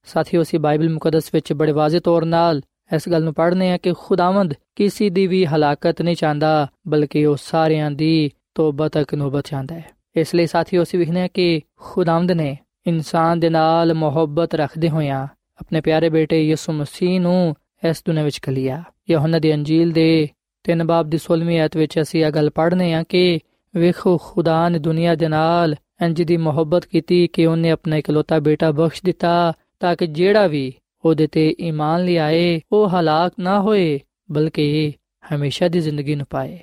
ਸਾਥੀਓ, 0.04 0.42
ਅਸੀਂ 0.42 0.60
ਬਾਈਬਲ 0.60 0.90
ਮੁਕੱਦਸ 0.90 1.30
ਵਿੱਚ 1.34 1.54
ਬੜੇ 1.54 1.72
ਵਾਜ਼ਿਹ 1.72 2.02
ਤੌਰ 2.02 2.26
ਨਾਲ 2.26 2.62
ਇਸ 2.96 3.10
ਗੱਲ 3.10 3.24
ਨੂੰ 3.24 3.34
ਪੜ੍ਹਨੇ 3.34 3.72
ਆ 3.72 3.78
ਕਿ 3.78 3.94
ਖੁਦਾਵੰਦ 4.00 4.54
ਕਿਸੇ 4.76 5.10
ਦੀ 5.10 5.28
ਵੀ 5.28 5.46
ਹਲਾਕਤ 5.46 6.02
ਨਹੀਂ 6.02 6.16
ਚਾਹੁੰਦਾ, 6.16 6.68
ਬਲਕਿ 6.88 7.26
ਉਹ 7.26 7.38
ਸਾਰਿਆਂ 7.38 7.92
ਦੀ 7.92 8.32
ਤੋਬਾ 8.56 8.90
ਤੱਕ 8.90 9.16
ਨੋਬਤ 9.16 9.48
ਚਾਹੁੰਦਾ 9.48 9.76
ਹੈ। 9.76 9.86
ਇਸ 10.16 10.36
ਲਈ 10.36 10.48
ਸਾਥੀਓ, 10.48 10.84
ਅਸੀਂ 10.84 11.00
ਵਿਖਨੇ 11.00 11.30
ਕਿ 11.34 11.62
ਖੁਦਾਵੰਦ 11.80 12.32
ਨੇ 12.32 12.58
ਇਨਸਾਨ 12.88 13.40
ਦੇ 13.40 13.50
ਨਾਲ 13.50 13.94
ਮੁਹੱਬਤ 13.94 14.56
ਰੱਖਦੇ 14.56 14.90
ਹੋਇਆਂ 14.90 15.28
ਆਪਣੇ 15.60 15.82
ਪਿਆਰੇ 15.82 16.10
ਬੇਟੇ 16.10 16.50
ਯਿਸੂ 16.50 16.72
ਮਸੀਹ 16.72 17.20
ਨੂੰ 17.22 17.56
ਇਸ 17.90 18.04
ਦੁਨੀਆਂ 18.06 18.26
ਵਿੱਚ 18.26 18.40
ਕਲਿਆ 18.40 18.84
ਯਹੋਨਾ 19.10 19.40
ਦੀ 19.40 19.54
ਅੰਜੀਲ 19.54 19.92
ਦੇ 19.92 20.30
3 20.66 20.84
ਬਾਬ 20.86 21.10
ਦੀ 21.10 21.20
16ਵੀਂ 21.24 21.60
ਆਇਤ 21.60 21.78
ਵਿੱਚ 21.78 22.02
ਅਸੀਂ 22.02 22.26
ਇਹ 22.26 22.32
ਗੱਲ 22.32 22.50
ਪੜ੍ਹਨੇ 22.50 22.94
ਆ 22.94 23.04
ਕਿ 23.04 23.40
ਵੇਖੋ, 23.76 24.18
ਖੁਦਾ 24.18 24.70
ਨੇ 24.70 24.80
ਦੁਨੀਆ 24.80 25.16
ਦੇ 25.16 25.28
ਨਾਲ 25.28 25.76
ਇੰਜ 26.02 26.22
ਦੀ 26.22 26.38
ਮੁਹੱਬਤ 26.38 26.86
ਕੀਤੀ 26.86 27.28
ਕਿ 27.28 27.46
ਉਹਨੇ 27.46 27.70
ਆਪਣਾ 27.70 27.96
ਇਕਲੌਤਾ 27.96 28.40
ਬੇਟਾ 28.40 28.72
ਬਖਸ਼ 28.72 29.02
ਦਿੱਤਾ 29.06 29.54
ਤਾਂ 29.80 29.96
ਕਿ 29.96 30.08
ਜਿਹੜਾ 30.08 30.48
ਵੀ 30.48 30.74
ਉਹਦੇ 31.06 31.28
ਤੇ 31.28 31.56
ਈਮਾਨ 31.60 32.06
ਲਿਆਏ 32.06 32.62
ਉਹ 32.72 32.90
ਹਲਾਕ 32.90 33.34
ਨਾ 33.40 33.62
ਹੋਏ, 33.62 34.00
ਬਲਕਿ 34.32 34.94
ਹਮੇਸ਼ਾ 35.36 35.68
ਦੀ 35.68 35.80
ਜ਼ਿੰਦਗੀ 35.80 36.16
ਨੂੰ 36.16 36.26
ਪਾਏ। 36.30 36.60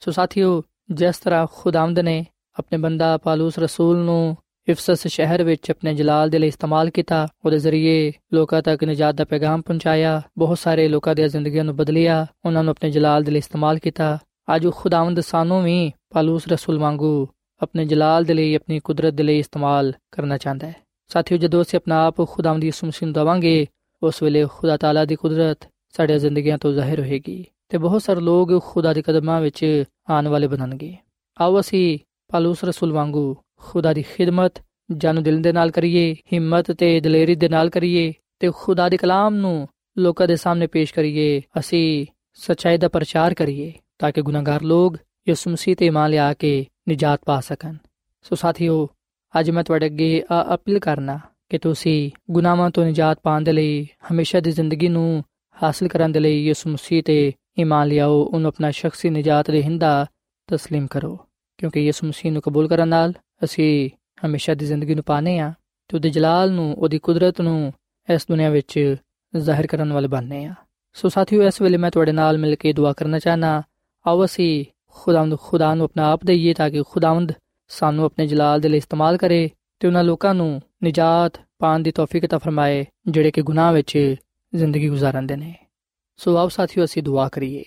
ਸੋ 0.00 0.10
ਸਾਥੀਓ, 0.10 0.62
ਜਿਸ 0.90 1.18
ਤਰ੍ਹਾਂ 1.18 1.46
ਖੁਦਾਵੰਦ 1.52 1.98
ਨੇ 1.98 2.26
ਆਪਣੇ 2.58 2.78
ਬੰਦਾ 2.78 3.16
ਪਾਲੂਸ 3.16 3.58
ਰਸੂਲ 3.58 3.96
ਨੂੰ 3.96 4.36
ਇਫਸਸ 4.68 5.06
ਸ਼ਹਿਰ 5.06 5.44
ਵਿੱਚ 5.44 5.70
ਆਪਣੇ 5.70 5.94
ਜਲਾਲ 5.94 6.30
ਦੇ 6.30 6.38
ਲਈ 6.38 6.48
ਇਸਤੇਮਾਲ 6.48 6.90
ਕੀਤਾ, 6.90 7.28
ਉਹਦੇ 7.44 7.58
ਜ਼ਰੀਏ 7.58 8.12
ਲੋਕਾਂ 8.32 8.62
ਤੱਕ 8.62 8.84
ਨਜਾਤ 8.84 9.14
ਦਾ 9.14 9.24
ਪੈਗਾਮ 9.24 9.60
ਪਹੁੰਚਾਇਆ, 9.60 10.22
ਬਹੁਤ 10.38 10.58
ਸਾਰੇ 10.58 10.88
ਲੋਕਾਂ 10.88 11.14
ਦੀਆਂ 11.14 11.28
ਜ਼ਿੰਦਗੀਆਂ 11.28 11.64
ਨੂੰ 11.64 11.76
ਬਦਲਿਆ, 11.76 12.26
ਉਹਨਾਂ 12.44 12.64
ਨੂੰ 12.64 12.70
ਆਪਣੇ 12.70 12.90
ਜਲਾਲ 12.90 13.22
ਦੇ 13.22 13.30
ਲਈ 13.30 13.38
ਇਸਤੇਮਾਲ 13.38 13.78
ਕੀਤਾ 13.78 14.18
ਅੱਜ 14.56 14.66
ਉਹ 14.66 14.72
ਖੁਦਾਵੰਦ 14.76 15.20
ਸਾਨੂੰ 15.20 15.64
ਵੀ 15.64 15.92
ਪਾਲੂਸ 16.10 16.48
ਰਸੂਲ 16.48 16.78
ਵਾਂਗੂ 16.78 17.28
ਆਪਣੇ 17.62 17.84
ਜਲਾਲ 17.84 18.24
ਦੇ 18.24 18.34
ਲਈ, 18.34 18.54
ਆਪਣੀ 18.54 18.80
ਕੁਦਰਤ 18.80 19.14
ਦੇ 19.14 19.22
ਲਈ 19.22 19.38
ਇਸਤੇਮਾਲ 19.38 19.92
ਕਰਨਾ 20.12 20.38
ਚਾਹੁੰਦਾ 20.38 20.66
ਹੈ। 20.66 20.76
ਸਾਥੀਓ, 21.08 21.38
ਜਦੋਂ 21.38 21.62
ਅਸੀਂ 21.62 21.76
ਆਪਣਾ 21.76 22.06
ਆਪ 22.06 22.28
ਖੁਦਾਵੰਦ 22.28 22.60
ਦੀ 22.60 22.68
ਮਸੀਹ 22.68 23.06
ਨੂੰ 23.06 23.12
ਦਵਾਂਗੇ, 23.12 23.66
ਉਸ 24.02 24.22
ਵੇਲੇ 24.22 24.46
ਖੁਦਾ 24.46 24.76
ਤਾਲਾ 24.76 25.04
ਦੀ 25.04 25.16
ਕੁਦਰਤ 25.16 25.68
ਸਾਡੇ 25.96 26.18
ਜ਼ਿੰਦਗੀਆਂ 26.18 26.58
ਤੋਂ 26.58 26.72
ਜ਼ਾਹਿਰ 26.72 27.00
ਹੋਏਗੀ 27.00 27.44
ਤੇ 27.68 27.78
ਬਹੁਤ 27.78 28.02
ਸਾਰੇ 28.02 28.20
ਲੋਕ 28.20 28.62
ਖੁਦਾ 28.62 28.92
ਦੇ 28.92 29.02
ਕਦਮਾਂ 29.02 29.40
ਵਿੱਚ 29.40 29.84
ਆਉਣ 30.10 30.28
ਵਾਲੇ 30.28 30.46
ਬਣਨਗੇ। 30.46 30.96
ਆਓ 31.40 31.60
ਅਸੀਂ 31.60 31.98
ਪਾਲੂਸ 32.28 32.64
ਰਸੂਲ 32.64 32.92
ਵਾਂਗੂ 32.92 33.36
ਖੁਦਾ 33.58 33.92
ਦੀ 33.92 34.02
ਖਿਦਮਤ, 34.02 34.52
ਜਾਨੂ 34.96 35.20
ਦਿਲ 35.20 35.42
ਦੇ 35.42 35.52
ਨਾਲ 35.52 35.70
ਕਰੀਏ, 35.70 36.16
ਹਿੰਮਤ 36.32 36.72
ਤੇ 36.72 37.00
ਦਲੇਰੀ 37.00 37.34
ਦੇ 37.34 37.48
ਨਾਲ 37.48 37.70
ਕਰੀਏ 37.70 38.12
ਤੇ 38.38 38.50
ਖੁਦਾ 38.56 38.88
ਦੇ 38.88 38.96
ਕਲਾਮ 38.96 39.34
ਨੂੰ 39.34 39.68
ਲੋਕਾਂ 39.98 40.28
ਦੇ 40.28 40.36
ਸਾਹਮਣੇ 40.36 40.66
ਪੇਸ਼ 40.66 40.94
ਕਰੀਏ, 40.94 41.42
ਅਸੀਂ 41.58 42.06
ਸਚਾਈ 42.34 42.78
ਦਾ 42.78 42.88
ਪ੍ਰਚਾਰ 42.88 43.34
ਕਰੀਏ। 43.34 43.72
ਤਾਂ 43.99 44.11
ਕਿ 44.11 44.21
ਗੁਨਾਹਗਾਰ 44.21 44.63
ਲੋਕ 44.63 44.97
ਯਿਸੂ 45.27 45.51
ਮਸੀਹ 45.51 45.75
ਤੇ 45.75 45.85
ਇਮਾਨ 45.85 46.09
ਲਿਆ 46.09 46.33
ਕੇ 46.33 46.65
ਨਿਜਾਤ 46.87 47.19
ਪਾ 47.25 47.39
ਸਕਣ 47.39 47.75
ਸੋ 48.25 48.35
ਸਾਥੀਓ 48.35 48.87
ਅੱਜ 49.33 49.49
ਮੈਂ 49.51 49.63
ਤੁਹਾਡੇ 49.63 49.85
ਅੱਗੇ 49.85 50.23
ਆ 50.31 50.43
ਅਪੀਲ 50.53 50.79
ਕਰਨਾ 50.79 51.19
ਕਿ 51.49 51.57
ਤੁਸੀਂ 51.57 52.11
ਗੁਨਾਹਾਂ 52.31 52.69
ਤੋਂ 52.69 52.85
ਨਿਜਾਤ 52.85 53.19
ਪਾਉਣ 53.23 53.43
ਦੇ 53.43 53.51
ਲਈ 53.51 53.85
ਹਮੇਸ਼ਾ 54.11 54.39
ਦੀ 54.39 54.51
ਜ਼ਿੰਦਗੀ 54.51 54.87
ਨੂੰ 54.87 55.23
ਹਾਸਲ 55.57 55.87
ਕਰਨ 55.87 56.11
ਦੇ 56.11 56.19
ਲਈ 56.19 56.43
ਯਿਸੂ 56.43 56.69
ਮਸੀਹ 56.69 57.03
ਤੇ 57.03 57.33
ਇਮਾਨ 57.57 57.87
ਲਿਆਓ 57.87 58.21
ਉਹਨੂੰ 58.23 58.47
ਆਪਣਾ 58.47 58.71
ਸ਼ਖਸੀ 58.71 59.09
ਨਿਜਾਤ 59.09 59.51
ਦੇ 59.51 59.61
ਹਿੰਦਾ 59.63 60.05
تسلیم 60.49 60.87
ਕਰੋ 60.91 61.17
ਕਿਉਂਕਿ 61.59 61.85
ਯਿਸੂ 61.85 62.07
ਮਸੀਹ 62.07 62.31
ਨੂੰ 62.31 62.41
ਕਬੂਲ 62.41 62.67
ਕਰਨ 62.67 62.87
ਨਾਲ 62.87 63.13
ਅਸੀਂ 63.43 63.89
ਹਮੇਸ਼ਾ 64.25 64.53
ਦੀ 64.53 64.65
ਜ਼ਿੰਦਗੀ 64.65 64.95
ਨੂੰ 64.95 65.03
ਪਾਣੇ 65.03 65.39
ਆ 65.39 65.53
ਤੇ 65.89 65.95
ਉਹਦੇ 65.97 66.09
ਜਲਾਲ 66.09 66.51
ਨੂੰ 66.51 66.73
ਉਹਦੀ 66.73 66.99
ਕੁਦਰਤ 66.99 67.41
ਨੂੰ 67.41 67.71
ਇਸ 68.07 68.25
ਦੁਨੀਆ 68.29 68.49
ਵਿੱਚ 68.49 68.79
ਜ਼ਾਹਿਰ 69.33 69.67
ਕਰਨ 69.67 69.93
ਵਾਲੇ 69.93 70.07
ਬਣਨੇ 70.07 70.45
ਆ 70.45 70.53
ਸੋ 70.95 71.09
ਸਾਥੀਓ 71.09 71.43
ਇਸ 71.43 71.61
ਵੇਲੇ 71.61 71.77
ਮੈਂ 71.77 71.91
ਤੁਹਾਡੇ 71.91 72.11
ਨਾਲ 72.11 72.37
ਮਿਲ 72.37 72.55
ਕੇ 72.55 72.73
ਦੁਆ 72.73 72.93
ਕਰਨਾ 72.93 73.19
ਚਾਹਨਾ 73.19 73.61
ਆਓ 74.06 74.24
ਅਸੀਂ 74.24 74.64
ਖੁਦਾਵੰਦ 74.86 75.38
ਖੁਦਾ 75.38 75.74
ਨੂੰ 75.74 75.84
ਆਪਣਾ 75.84 76.12
ਆਪ 76.12 76.24
ਦਈਏ 76.24 76.54
ਤਾਂ 76.54 76.70
ਕਿ 76.70 76.82
ਖੁਦਾਵੰਦ 76.82 77.32
ਸਾਨੂੰ 77.68 78.04
ਆਪਣੇ 78.04 78.26
ਜਲਾਲ 78.26 78.60
ਦੇ 78.60 78.68
ਲਈ 78.68 78.76
ਇਸਤੇਮਾਲ 78.76 79.16
ਕਰੇ 79.16 79.50
ਤੇ 79.80 79.86
ਉਹਨਾਂ 79.86 80.04
ਲੋਕਾਂ 80.04 80.34
ਨੂੰ 80.34 80.62
ਨਜਾਤ 80.84 81.32
ਪਾਣ 81.58 81.80
ਦੀ 81.80 81.90
ਤੌਫੀਕ 81.90 82.24
عطا 82.24 82.38
ਫਰਮਾਏ, 82.38 82.86
ਜਿਹੜੇ 83.06 83.30
ਕਿ 83.30 83.42
ਗੁਨਾਹ 83.42 83.72
ਵਿੱਚ 83.72 84.14
ਜ਼ਿੰਦਗੀ 84.54 84.90
گزارਦੇ 84.90 85.36
ਨੇ। 85.36 85.54
ਸੋ 86.16 86.36
ਆਪ 86.36 86.50
ਸਾਥੀਓ, 86.50 86.84
ਅਸੀਂ 86.84 87.02
ਦੁਆ 87.02 87.28
ਕਰੀਏ। 87.28 87.64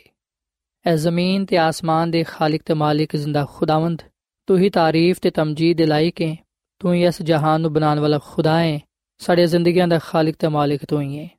ਐ 0.85 0.95
ਜ਼ਮੀਨ 0.95 1.45
ਤੇ 1.45 1.57
ਆਸਮਾਨ 1.57 2.11
ਦੇ 2.11 2.23
ਖਾਲਕ 2.23 2.61
ਤੇ 2.65 2.73
ਮਾਲਿਕ 2.73 3.15
ਜ਼ਿੰਦਾ 3.15 3.47
ਖੁਦਾਵੰਦ, 3.53 4.01
ਤੂੰ 4.47 4.57
ਹੀ 4.57 4.69
ਤਾਰੀਫ 4.69 5.19
ਤੇ 5.19 5.29
ਤਮਜੀਦ 5.29 5.77
ਦੇ 5.77 5.85
ਲਾਇਕ 5.85 6.21
ਹੈ। 6.21 6.35
ਤੂੰ 6.79 6.93
ਹੀ 6.93 7.05
ਇਸ 7.05 7.21
ਜਹਾਨ 7.21 7.61
ਨੂੰ 7.61 7.73
ਬਣਾਉਣ 7.73 7.99
ਵਾਲਾ 7.99 8.19
ਖੁਦਾ 8.25 8.59
ਹੈ। 8.59 8.79
ਸਾਡੇ 9.17 9.47
ਜ਼ਿੰਦਗੀਆਂ 9.47 9.87
ਦਾ 9.87 9.99
ਖਾਲਕ 9.99 10.35
ਤੇ 10.39 10.47
ਮਾਲਿਕ 10.47 10.85
ਤੂੰ 10.85 11.01
ਹੀ 11.01 11.19
ਹੈ। 11.19 11.29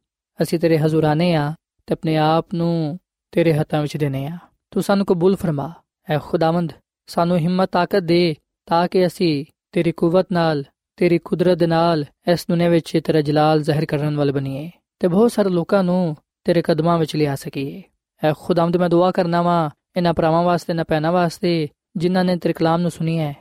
ਅਸੀਂ 0.42 0.58
ਤੇਰੇ 0.58 0.78
ਹਜ਼ੂਰਾਨੇ 0.78 1.34
ਆ 1.34 1.54
ਤੇ 1.86 1.94
ਆਪਣੇ 1.94 2.16
ਆਪ 2.16 2.54
ਨੂੰ 2.54 3.00
ਤੇਰੇ 3.32 3.54
ਹੱਥਾਂ 3.54 3.82
ਵਿੱਚ 3.82 3.96
ਦਿੰਨੇ 3.96 4.26
ਆ। 4.26 4.38
ਤੂੰ 4.74 4.82
ਸਾਨੂੰ 4.82 5.06
ਕਬੂਲ 5.06 5.34
ਫਰਮਾ। 5.36 5.72
ਐ 6.10 6.18
ਖੁਦਾਵੰਦ, 6.18 6.72
ਸਾਨੂੰ 7.06 7.36
ਹਿੰਮਤ, 7.38 7.68
ਤਾਕਤ 7.72 8.02
ਦੇ 8.02 8.34
ਤਾਂ 8.66 8.86
ਕਿ 8.88 9.06
ਅਸੀਂ 9.06 9.44
ਤੇਰੀ 9.72 9.92
ਕੂਵਤ 9.92 10.26
ਨਾਲ, 10.32 10.64
ਤੇਰੀ 10.96 11.18
ਕੁਦਰਤ 11.18 11.58
ਦੇ 11.58 11.66
ਨਾਲ 11.66 12.04
ਇਸ 12.32 12.44
ਦੁਨੀਆਂ 12.48 12.70
ਵਿੱਚ 12.70 12.98
ਤੇਰਾ 13.04 13.20
ਜਲਾਲ 13.20 13.62
ਜ਼ਾਹਿਰ 13.62 13.84
ਕਰਨ 13.84 14.16
ਵਾਲੇ 14.16 14.32
ਬਣੀਏ 14.32 14.70
ਤੇ 15.00 15.08
ਬਹੁਤ 15.08 15.32
ਸਾਰੇ 15.32 15.48
ਲੋਕਾਂ 15.48 15.82
ਨੂੰ 15.84 16.16
ਤੇਰੇ 16.44 16.62
ਕਦਮਾਂ 16.62 16.98
ਵਿੱਚ 16.98 17.14
ਲਿਆ 17.16 17.34
ਸਕੀਏ। 17.34 17.82
ਐ 18.22 18.32
ਖੁਦਾਵੰਦ, 18.38 18.76
ਮੈਂ 18.76 18.88
ਦੁਆ 18.88 19.10
ਕਰਨਾ 19.10 19.42
ਵਾ 19.42 19.70
ਇਹਨਾਂ 19.96 20.14
ਭਰਾਵਾਂ 20.14 20.42
ਵਾਸਤੇ 20.42 20.74
ਨਾ 20.74 20.84
ਪੈਣਾ 20.84 21.10
ਵਾਸਤੇ 21.10 21.68
ਜਿਨ੍ਹਾਂ 21.96 22.24
ਨੇ 22.24 22.36
ਤੇਰੇ 22.36 22.52
ਕਲਾਮ 22.52 22.80
ਨੂੰ 22.80 22.90
ਸੁਣੀ 22.90 23.18
ਹੈ 23.18 23.34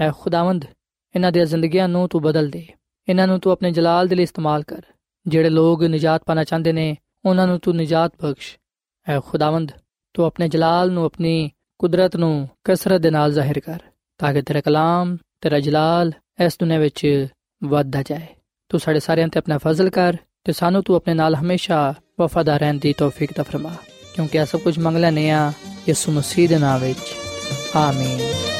ਐ 0.00 0.10
ਖੁਦਾਵੰਦ, 0.18 0.64
ਇਹਨਾਂ 1.14 1.32
ਦੀਆਂ 1.32 1.46
ਜ਼ਿੰਦਗੀਆਂ 1.46 1.88
ਨੂੰ 1.88 2.08
ਤੂੰ 2.08 2.22
ਬਦਲ 2.22 2.50
ਦੇ। 2.50 2.66
ਇਹਨਾਂ 3.08 3.26
ਨੂੰ 3.26 3.38
ਤੂੰ 3.40 3.52
ਆਪਣੇ 3.52 3.70
ਜਲਾਲ 3.70 4.08
ਦੇ 4.08 4.14
ਲਈ 4.14 4.22
ਇਸਤੇਮਾਲ 4.22 4.62
ਕਰ। 4.62 4.82
ਜਿਹੜੇ 5.26 5.50
ਲੋਕ 5.50 5.82
ਨਜਾਤ 5.82 6.22
ਪਾਣਾ 6.26 6.44
ਚਾਹੁੰਦੇ 6.44 6.72
ਨੇ, 6.72 6.96
ਉਹਨਾਂ 7.24 7.46
ਨੂੰ 7.46 7.58
ਤੂੰ 7.60 7.76
ਨਜਾਤ 7.76 8.12
ਬਖਸ਼। 8.22 8.56
ਐ 9.06 9.20
ਖੁਦਾਵੰਦ 9.20 9.72
ਤੂੰ 10.14 10.26
ਆਪਣੇ 10.26 10.48
ਜਲਾਲ 10.48 10.90
ਨੂੰ, 10.90 11.04
ਆਪਣੀ 11.04 11.50
ਕੁਦਰਤ 11.78 12.16
ਨੂੰ 12.16 12.48
ਕਸਰਤ 12.64 13.00
ਦੇ 13.00 13.10
ਨਾਲ 13.10 13.32
ਜ਼ਾਹਿਰ 13.32 13.60
ਕਰ, 13.60 13.78
ਤਾਂ 14.18 14.32
ਕਿ 14.32 14.42
ਤੇਰਾ 14.42 14.60
ਕਲਾਮ, 14.60 15.16
ਤੇਰਾ 15.40 15.60
ਜਲਾਲ 15.60 16.12
ਇਸ 16.46 16.56
ਦੁਨੀਆਂ 16.60 16.80
ਵਿੱਚ 16.80 17.26
ਵੱਧਦਾ 17.64 18.02
ਜਾਏ। 18.02 18.26
ਤੂੰ 18.68 18.80
ਸਾਡੇ 18.80 19.00
ਸਾਰਿਆਂ 19.00 19.28
ਤੇ 19.28 19.38
ਆਪਣਾ 19.38 19.58
ਫਜ਼ਲ 19.58 19.90
ਕਰ 19.90 20.16
ਤੇ 20.44 20.52
ਸਾਨੂੰ 20.52 20.82
ਤੂੰ 20.82 20.96
ਆਪਣੇ 20.96 21.14
ਨਾਲ 21.14 21.34
ਹਮੇਸ਼ਾ 21.34 21.94
ਵਫਾਦਾਰ 22.20 22.60
ਰਹਿਣ 22.60 22.74
ਦੀ 22.74 22.92
ਤੌਫੀਕ 22.92 23.32
ਤਾ 23.32 23.42
ਫਰਮਾ, 23.42 23.74
ਕਿਉਂਕਿ 24.14 24.38
ਇਹ 24.38 24.44
ਸਭ 24.44 24.60
ਕੁਝ 24.60 24.78
ਮੰਗ 24.78 24.96
ਲੈਨੇ 24.96 25.30
ਆ 25.30 25.52
ਯਿਸੂ 25.88 26.12
ਮਸੀਹ 26.12 26.48
ਦੇ 26.48 26.58
ਨਾਮ 26.58 26.80
ਵਿੱਚ। 26.80 27.14
ਆਮੀਨ। 27.76 28.59